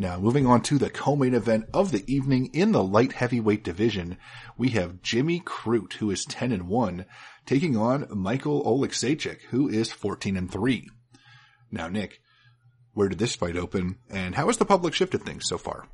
[0.00, 4.16] Now, moving on to the co-main event of the evening in the light heavyweight division,
[4.56, 7.04] we have Jimmy Crute, who is 10 and 1,
[7.46, 10.88] taking on Michael Oleksiejczuk, who is 14 and 3.
[11.72, 12.20] Now, Nick,
[12.92, 15.88] where did this fight open, and how has the public shifted things so far?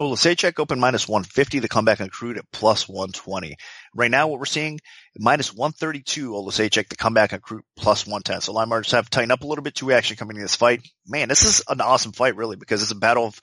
[0.00, 3.56] Olasechek open minus 150, the comeback on Crute at plus 120.
[3.94, 4.80] Right now, what we're seeing,
[5.18, 8.40] minus 132, Olasechek, the comeback on Crute plus 110.
[8.42, 10.80] So line margins have tightened up a little bit, two action coming in this fight.
[11.06, 13.40] Man, this is an awesome fight, really, because it's a battle of,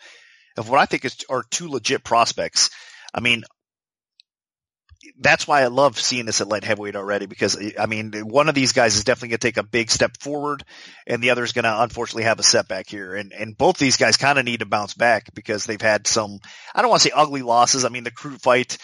[0.57, 2.69] of what I think is, are two legit prospects.
[3.13, 3.43] I mean,
[5.19, 8.55] that's why I love seeing this at light heavyweight already because I mean one of
[8.55, 10.63] these guys is definitely going to take a big step forward
[11.05, 13.15] and the other is going to unfortunately have a setback here.
[13.15, 16.39] And and both these guys kind of need to bounce back because they've had some
[16.73, 17.85] I don't want to say ugly losses.
[17.85, 18.77] I mean the crew fight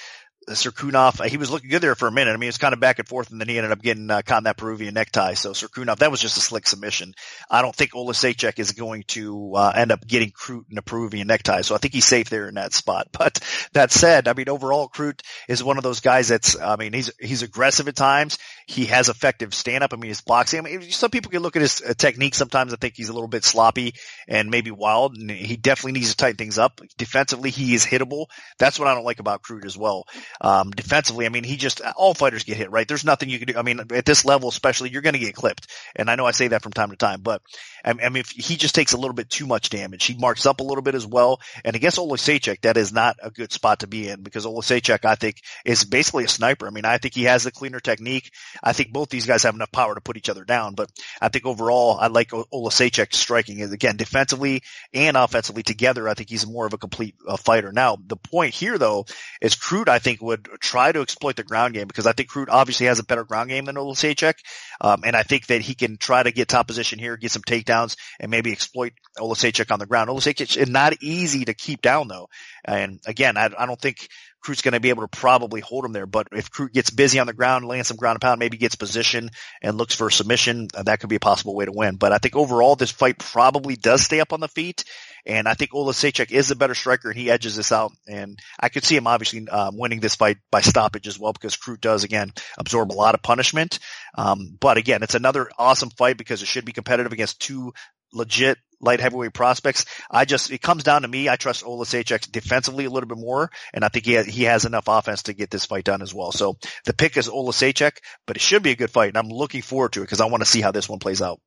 [0.49, 2.31] Cirkunov, he was looking good there for a minute.
[2.31, 4.09] I mean, it was kind of back and forth, and then he ended up getting
[4.09, 5.33] uh, caught in that Peruvian necktie.
[5.33, 7.13] So Cirkunov, that was just a slick submission.
[7.49, 11.27] I don't think Olasechek is going to uh, end up getting Crute in a Peruvian
[11.27, 11.61] necktie.
[11.61, 13.07] So I think he's safe there in that spot.
[13.23, 13.39] But
[13.71, 17.09] that said, I mean, overall, Crute is one of those guys that's, I mean, he's
[17.19, 18.37] he's aggressive at times.
[18.67, 19.93] He has effective stand up.
[19.93, 20.59] I mean, his boxing.
[20.59, 22.35] I mean, some people can look at his uh, technique.
[22.35, 23.93] Sometimes I think he's a little bit sloppy
[24.27, 26.81] and maybe wild, and he definitely needs to tighten things up.
[26.97, 28.25] Defensively, he is hittable.
[28.59, 30.05] That's what I don't like about Crute as well.
[30.41, 32.87] Um, defensively, I mean, he just, all fighters get hit, right?
[32.87, 33.57] There's nothing you can do.
[33.57, 35.67] I mean, at this level, especially, you're going to get clipped.
[35.95, 37.41] And I know I say that from time to time, but
[37.85, 40.61] I mean, if he just takes a little bit too much damage, he marks up
[40.61, 41.41] a little bit as well.
[41.65, 45.15] And against Olasechek, that is not a good spot to be in because Olasechek, I
[45.15, 46.65] think, is basically a sniper.
[46.65, 48.31] I mean, I think he has the cleaner technique.
[48.63, 50.89] I think both these guys have enough power to put each other down, but
[51.21, 54.61] I think overall, I like Olasechek striking again, defensively
[54.93, 56.07] and offensively together.
[56.07, 57.73] I think he's more of a complete uh, fighter.
[57.73, 59.05] Now, the point here though
[59.41, 62.49] is Crute, I think would try to exploit the ground game because I think Crute
[62.49, 64.35] obviously has a better ground game than Olasechek.
[64.81, 67.41] Um, and I think that he can try to get top position here, get some
[67.41, 70.09] takedowns and maybe exploit Olasechek on the ground.
[70.09, 72.29] Olasechek is not easy to keep down though.
[72.65, 74.07] And again, I, I don't think
[74.43, 76.05] Crute's going to be able to probably hold him there.
[76.05, 78.75] But if Crute gets busy on the ground, lands some ground and pound, maybe gets
[78.75, 79.29] position
[79.61, 81.95] and looks for a submission, uh, that could be a possible way to win.
[81.95, 84.83] But I think overall, this fight probably does stay up on the feet.
[85.25, 87.93] And I think Ola Olasechek is a better striker and he edges this out.
[88.07, 91.55] And I could see him obviously um, winning this fight by stoppage as well because
[91.55, 93.79] Crute does again absorb a lot of punishment.
[94.15, 97.73] Um, but again, it's another awesome fight because it should be competitive against two
[98.11, 99.85] legit light heavyweight prospects.
[100.11, 101.29] I just, it comes down to me.
[101.29, 104.65] I trust Olasechek defensively a little bit more, and I think he has, he has
[104.65, 106.31] enough offense to get this fight done as well.
[106.31, 109.61] So the pick is Olasechek, but it should be a good fight, and I'm looking
[109.61, 111.39] forward to it because I want to see how this one plays out.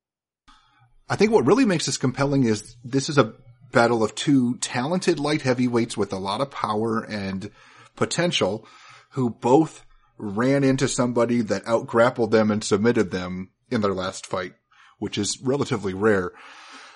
[1.08, 3.34] I think what really makes this compelling is this is a
[3.72, 7.50] battle of two talented light heavyweights with a lot of power and
[7.94, 8.66] potential
[9.10, 9.84] who both
[10.18, 14.54] ran into somebody that outgrappled them and submitted them in their last fight,
[14.98, 16.32] which is relatively rare.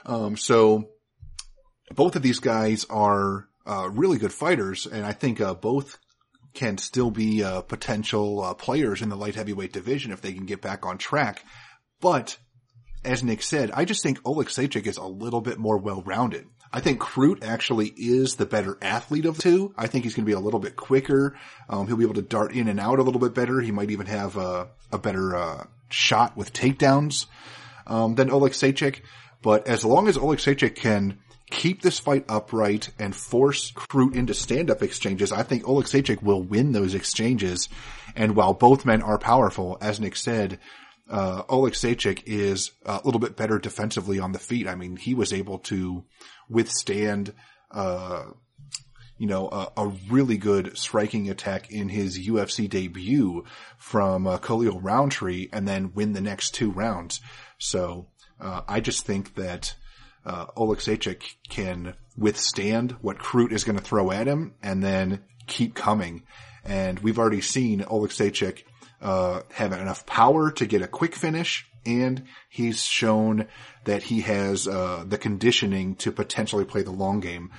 [0.07, 0.89] Um, so
[1.95, 5.99] both of these guys are uh, really good fighters, and I think uh, both
[6.55, 10.47] can still be uh, potential uh, players in the light heavyweight division if they can
[10.47, 11.45] get back on track.
[12.01, 12.39] But
[13.05, 14.49] as Nick said, I just think Oleg
[14.87, 16.47] is a little bit more well-rounded.
[16.73, 19.75] I think Crute actually is the better athlete of the two.
[19.77, 21.37] I think he's going to be a little bit quicker.
[21.69, 23.61] Um, he'll be able to dart in and out a little bit better.
[23.61, 27.27] He might even have a, a better uh, shot with takedowns
[27.87, 28.55] um, than Oleg
[29.43, 31.19] but as long as Oleg Oleksiejczuk can
[31.51, 36.43] keep this fight upright and force Crute into stand-up exchanges, I think Oleg Oleksiejczuk will
[36.43, 37.69] win those exchanges.
[38.15, 40.59] And while both men are powerful, as Nick said,
[41.09, 44.69] uh, Oleksiejczuk is a little bit better defensively on the feet.
[44.69, 46.05] I mean, he was able to
[46.49, 47.33] withstand,
[47.71, 48.27] uh,
[49.19, 53.45] you know, a, a, really good striking attack in his UFC debut
[53.77, 57.21] from uh, Khalil Rountree and then win the next two rounds.
[57.59, 58.07] So,
[58.41, 59.75] uh, I just think that
[60.25, 65.75] uh, Oleksiejczuk can withstand what Crute is going to throw at him and then keep
[65.75, 66.25] coming.
[66.65, 68.63] And we've already seen Oleksiejczuk
[69.01, 73.47] uh, have enough power to get a quick finish, and he's shown
[73.85, 77.51] that he has uh, the conditioning to potentially play the long game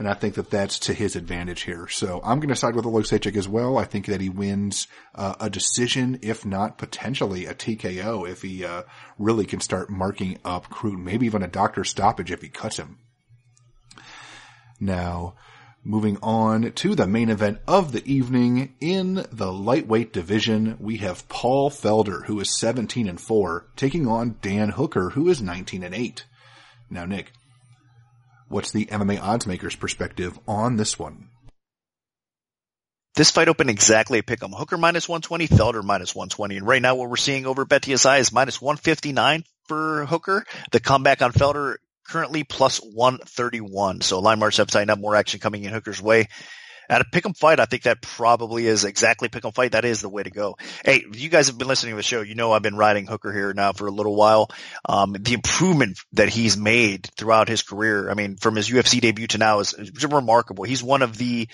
[0.00, 1.86] and I think that that's to his advantage here.
[1.88, 3.76] So I'm going to side with Oleksiejczuk as well.
[3.76, 8.64] I think that he wins uh, a decision, if not potentially a TKO, if he
[8.64, 8.84] uh,
[9.18, 12.98] really can start marking up Crute, maybe even a doctor stoppage if he cuts him.
[14.80, 15.34] Now,
[15.82, 21.28] moving on to the main event of the evening in the lightweight division, we have
[21.28, 25.94] Paul Felder, who is 17 and 4, taking on Dan Hooker, who is 19 and
[25.94, 26.24] 8.
[26.90, 27.32] Now, Nick,
[28.50, 31.28] What's the MMA odds makers perspective on this one?
[33.14, 34.50] This fight opened exactly a pick 'em.
[34.50, 36.56] Hooker minus 120, Felder minus 120.
[36.56, 40.44] And right now what we're seeing over BetDSI is minus 159 for Hooker.
[40.72, 41.76] The comeback on Felder
[42.10, 44.00] currently plus 131.
[44.00, 46.28] So line marks have tightened up more action coming in Hooker's way.
[46.88, 49.72] at a pick 'em fight, I think that probably is exactly pick 'em fight.
[49.72, 50.56] That is the way to go.
[50.84, 52.20] Hey, you guys have been listening to the show.
[52.20, 54.50] You know I've been riding Hooker here now for a little while.
[54.88, 59.28] Um, the improvement that he's made throughout his career, I mean, from his UFC debut
[59.28, 60.64] to now is, is remarkable.
[60.64, 61.48] He's one of the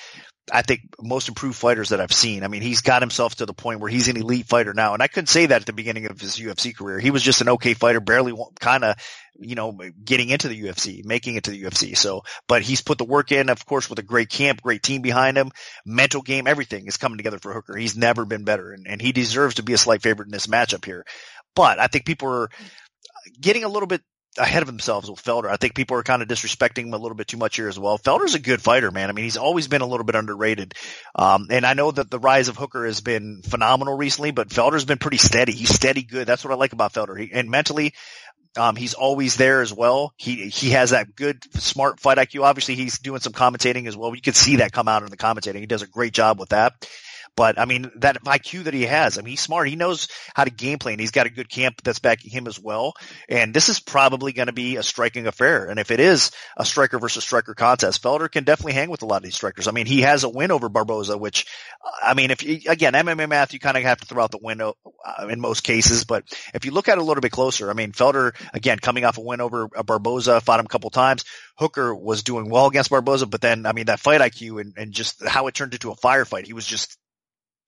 [0.53, 2.45] I think most improved fighters that I've seen.
[2.45, 4.95] I mean, he's got himself to the point where he's an elite fighter now.
[4.95, 7.01] And I couldn't say that at the beginning of his UFC career.
[7.01, 8.97] He was just an okay fighter, barely kind of,
[9.39, 11.97] you know, getting into the UFC, making it to the UFC.
[11.97, 15.03] So, but he's put the work in, of course, with a great camp, great team
[15.03, 15.51] behind him,
[15.85, 17.77] mental game, everything is coming together for Hooker.
[17.77, 20.47] He's never been better and, and he deserves to be a slight favorite in this
[20.47, 21.05] matchup here.
[21.57, 22.51] But I think people are
[23.41, 24.03] getting a little bit
[24.39, 25.49] ahead of themselves with Felder.
[25.49, 27.79] I think people are kind of disrespecting him a little bit too much here as
[27.79, 27.99] well.
[27.99, 29.09] Felder's a good fighter, man.
[29.09, 30.75] I mean, he's always been a little bit underrated.
[31.15, 34.85] Um, and I know that the rise of Hooker has been phenomenal recently, but Felder's
[34.85, 35.53] been pretty steady.
[35.53, 36.27] He's steady good.
[36.27, 37.19] That's what I like about Felder.
[37.19, 37.95] He, and mentally,
[38.57, 40.15] um, he's always there as well.
[40.17, 42.43] He he has that good, smart fight IQ.
[42.43, 44.15] Obviously, he's doing some commentating as well.
[44.15, 45.61] You can see that come out in the commentating.
[45.61, 46.73] He does a great job with that.
[47.37, 49.69] But I mean, that IQ that he has, I mean, he's smart.
[49.69, 50.99] He knows how to game plan.
[50.99, 52.95] He's got a good camp that's backing him as well.
[53.29, 55.67] And this is probably going to be a striking affair.
[55.67, 59.07] And if it is a striker versus striker contest, Felder can definitely hang with a
[59.07, 59.69] lot of these strikers.
[59.69, 61.47] I mean, he has a win over Barboza, which,
[62.03, 64.39] I mean, if you, again, MMA math, you kind of have to throw out the
[64.39, 64.75] window
[65.05, 66.05] uh, in most cases.
[66.05, 66.25] But
[66.55, 69.19] if you look at it a little bit closer, I mean, Felder, again, coming off
[69.19, 71.25] a win over Barboza, fought him a couple times.
[71.59, 74.93] Hooker was doing well against Barboza, but then, I mean, that fight IQ and, and
[74.93, 76.97] just how it turned into a firefight, he was just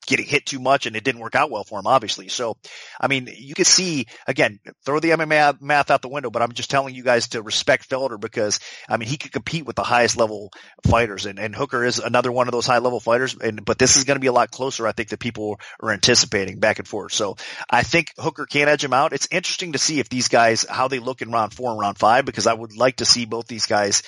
[0.09, 2.29] getting hit too much and it didn't work out well for him, obviously.
[2.29, 2.57] So,
[3.01, 6.53] I mean, you can see, again, throw the MMA math out the window, but I'm
[6.53, 9.83] just telling you guys to respect Felder because, I mean, he could compete with the
[9.83, 10.51] highest level
[10.87, 13.37] fighters and, and Hooker is another one of those high level fighters.
[13.37, 15.93] And, but this is going to be a lot closer, I think, that people are
[15.93, 17.13] anticipating back and forth.
[17.13, 17.37] So
[17.69, 19.13] I think Hooker can edge him out.
[19.13, 21.99] It's interesting to see if these guys, how they look in round four and round
[21.99, 24.03] five, because I would like to see both these guys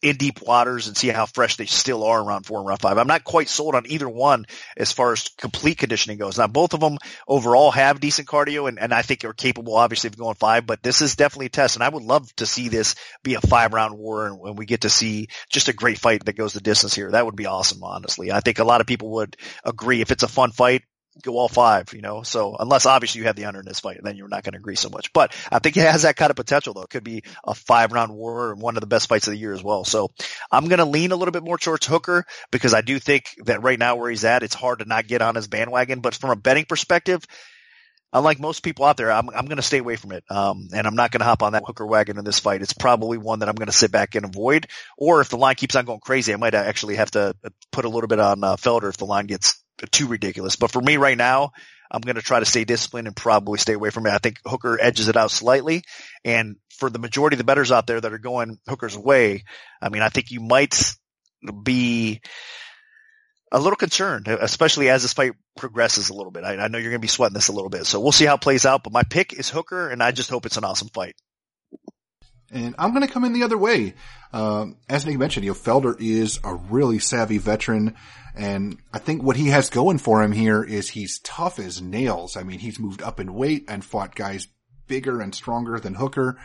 [0.00, 2.98] in deep waters and see how fresh they still are around four and round five.
[2.98, 4.46] I'm not quite sold on either one
[4.76, 6.38] as far as complete conditioning goes.
[6.38, 10.08] Now both of them overall have decent cardio and, and I think are capable obviously
[10.08, 12.68] of going five, but this is definitely a test and I would love to see
[12.68, 16.24] this be a five round war and we get to see just a great fight
[16.24, 17.10] that goes the distance here.
[17.10, 18.30] That would be awesome, honestly.
[18.30, 20.82] I think a lot of people would agree if it's a fun fight,
[21.22, 22.22] go all five, you know.
[22.22, 24.58] So unless obviously you have the under in this fight, then you're not going to
[24.58, 25.12] agree so much.
[25.12, 26.82] But I think it has that kind of potential though.
[26.82, 29.38] It could be a five round war and one of the best fights of the
[29.38, 29.84] year as well.
[29.84, 30.10] So
[30.50, 33.62] I'm going to lean a little bit more towards Hooker because I do think that
[33.62, 36.00] right now where he's at, it's hard to not get on his bandwagon.
[36.00, 37.24] But from a betting perspective,
[38.12, 40.24] unlike most people out there, I'm, I'm going to stay away from it.
[40.30, 42.62] Um, and I'm not going to hop on that hooker wagon in this fight.
[42.62, 44.66] It's probably one that I'm going to sit back and avoid.
[44.96, 47.34] Or if the line keeps on going crazy, I might actually have to
[47.72, 50.56] put a little bit on uh, Felder if the line gets too ridiculous.
[50.56, 51.52] But for me right now,
[51.90, 54.12] I'm going to try to stay disciplined and probably stay away from it.
[54.12, 55.84] I think Hooker edges it out slightly.
[56.24, 59.44] And for the majority of the betters out there that are going Hooker's way,
[59.80, 60.94] I mean, I think you might
[61.62, 62.20] be
[63.50, 66.44] a little concerned, especially as this fight progresses a little bit.
[66.44, 67.86] I, I know you're going to be sweating this a little bit.
[67.86, 68.82] So we'll see how it plays out.
[68.84, 71.16] But my pick is Hooker, and I just hope it's an awesome fight.
[72.50, 73.94] And I'm going to come in the other way.
[74.32, 77.94] Um, as Nick mentioned, you know, Felder is a really savvy veteran.
[78.34, 82.36] And I think what he has going for him here is he's tough as nails.
[82.36, 84.48] I mean, he's moved up in weight and fought guys
[84.86, 86.38] bigger and stronger than Hooker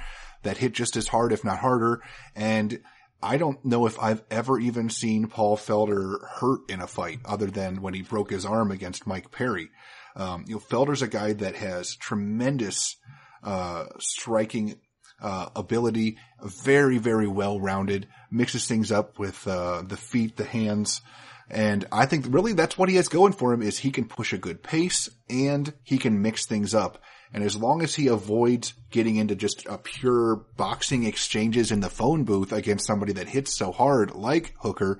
[0.44, 2.02] that hit just as hard, if not harder.
[2.36, 2.80] And
[3.22, 7.48] I don't know if I've ever even seen Paul Felder hurt in a fight other
[7.48, 9.70] than when he broke his arm against Mike Perry.
[10.16, 12.98] Um, you know, Felder's a guy that has tremendous,
[13.42, 14.76] uh, striking,
[15.22, 21.02] uh, ability, very, very well rounded, mixes things up with, uh, the feet, the hands,
[21.50, 24.34] and I think really that's what he has going for him is he can push
[24.34, 27.02] a good pace and he can mix things up.
[27.34, 31.90] And as long as he avoids getting into just a pure boxing exchanges in the
[31.90, 35.00] phone booth against somebody that hits so hard like Hooker,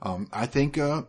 [0.00, 1.02] um, I think, uh,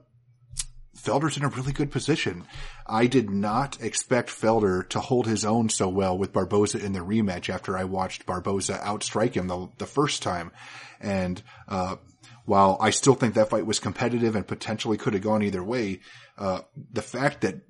[0.98, 2.46] Felder's in a really good position.
[2.86, 7.00] I did not expect Felder to hold his own so well with Barboza in the
[7.00, 10.52] rematch after I watched Barboza outstrike him the, the first time.
[11.00, 11.98] And, uh,
[12.46, 16.02] while I still think that fight was competitive and potentially could have gone either way,
[16.38, 16.62] uh,
[16.92, 17.62] the fact that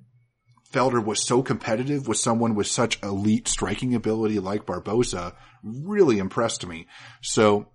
[0.72, 6.66] Felder was so competitive with someone with such elite striking ability like Barboza really impressed
[6.66, 6.88] me.
[7.22, 7.68] So,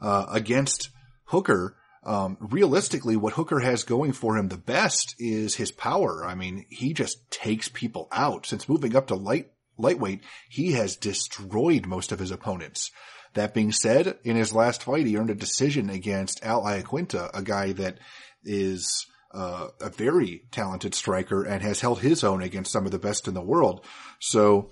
[0.00, 0.90] uh, against
[1.26, 6.24] Hooker, um, realistically, what Hooker has going for him the best is his power.
[6.24, 8.46] I mean, he just takes people out.
[8.46, 12.90] Since moving up to light lightweight, he has destroyed most of his opponents.
[13.32, 17.42] That being said, in his last fight, he earned a decision against Al Iaquinta, a
[17.42, 17.98] guy that
[18.44, 22.98] is uh, a very talented striker and has held his own against some of the
[22.98, 23.84] best in the world.
[24.20, 24.70] So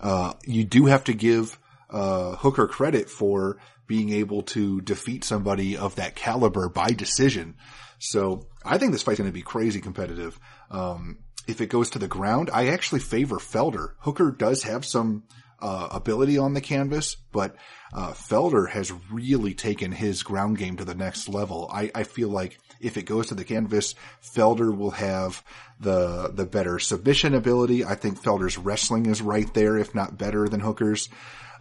[0.00, 1.58] uh, you do have to give
[1.92, 7.56] uh, Hooker credit for being able to defeat somebody of that caliber by decision.
[7.98, 10.40] So I think this fight's going to be crazy competitive.
[10.70, 13.94] Um, if it goes to the ground, I actually favor Felder.
[14.00, 15.24] Hooker does have some
[15.60, 17.54] uh, ability on the canvas, but
[17.92, 21.70] uh, Felder has really taken his ground game to the next level.
[21.72, 23.94] I, I feel like if it goes to the canvas,
[24.34, 25.44] Felder will have
[25.78, 27.84] the the better submission ability.
[27.84, 31.08] I think Felder's wrestling is right there, if not better than Hooker's.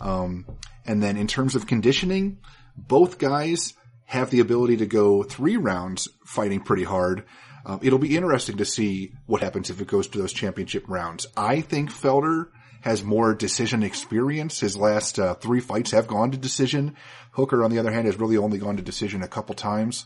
[0.02, 0.46] Um,
[0.86, 2.40] and then in terms of conditioning,
[2.76, 3.74] both guys
[4.06, 7.24] have the ability to go three rounds fighting pretty hard.
[7.66, 11.28] Um, it'll be interesting to see what happens if it goes to those championship rounds.
[11.38, 12.48] I think Felder
[12.82, 14.60] has more decision experience.
[14.60, 16.96] His last uh, three fights have gone to decision.
[17.32, 20.06] Hooker, on the other hand, has really only gone to decision a couple times.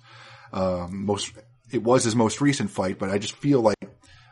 [0.52, 1.32] Um, most
[1.72, 3.78] it was his most recent fight, but I just feel like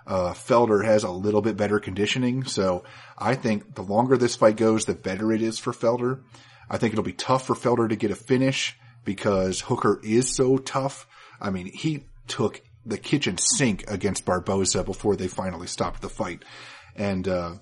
[0.06, 2.44] uh, Felder has a little bit better conditioning.
[2.44, 2.84] So
[3.18, 6.22] I think the longer this fight goes, the better it is for Felder.
[6.70, 10.58] I think it'll be tough for Felder to get a finish because Hooker is so
[10.58, 11.08] tough.
[11.40, 16.44] I mean, he took the kitchen sink against Barboza before they finally stopped the fight.
[16.96, 17.56] And, uh,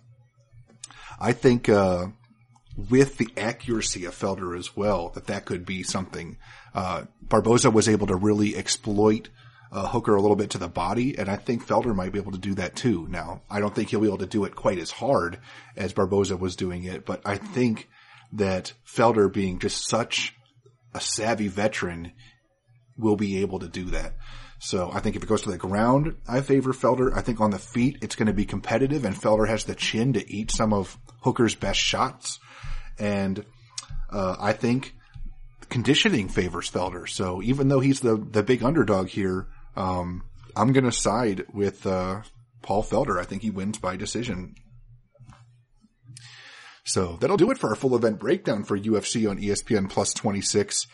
[1.19, 2.07] I think, uh,
[2.89, 6.37] with the accuracy of Felder as well, that that could be something.
[6.73, 9.29] Uh, Barboza was able to really exploit
[9.72, 12.34] uh, Hooker a little bit to the body, and I think Felder might be able
[12.34, 13.07] to do that too.
[13.09, 15.39] Now, I don't think he'll be able to do it quite as hard
[15.78, 17.88] as Barboza was doing it, but I think
[18.34, 20.36] that Felder being just such
[20.93, 22.11] a savvy veteran
[22.97, 24.13] will be able to do that.
[24.59, 27.15] So I think if it goes to the ground, I favor Felder.
[27.15, 30.13] I think on the feet, it's going to be competitive and Felder has the chin
[30.13, 32.39] to eat some of Hooker's best shots.
[32.99, 33.43] And,
[34.11, 34.93] uh, I think
[35.69, 37.09] conditioning favors Felder.
[37.09, 40.24] So even though he's the, the big underdog here, um,
[40.55, 42.22] I'm going to side with, uh,
[42.61, 43.19] Paul Felder.
[43.19, 44.55] I think he wins by decision.
[46.84, 50.88] So that'll do it for our full event breakdown for UFC on ESPN plus 26.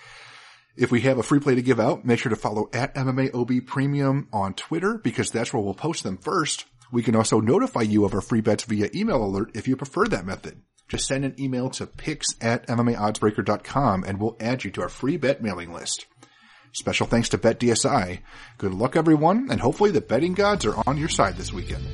[0.75, 3.65] If we have a free play to give out, make sure to follow at MMAOB
[3.65, 6.65] Premium on Twitter because that's where we'll post them first.
[6.91, 10.05] We can also notify you of our free bets via email alert if you prefer
[10.05, 10.61] that method.
[10.87, 15.17] Just send an email to picks at MMAoddsbreaker.com and we'll add you to our free
[15.17, 16.05] bet mailing list.
[16.73, 18.19] Special thanks to BetDSI.
[18.57, 21.85] Good luck everyone and hopefully the betting gods are on your side this weekend.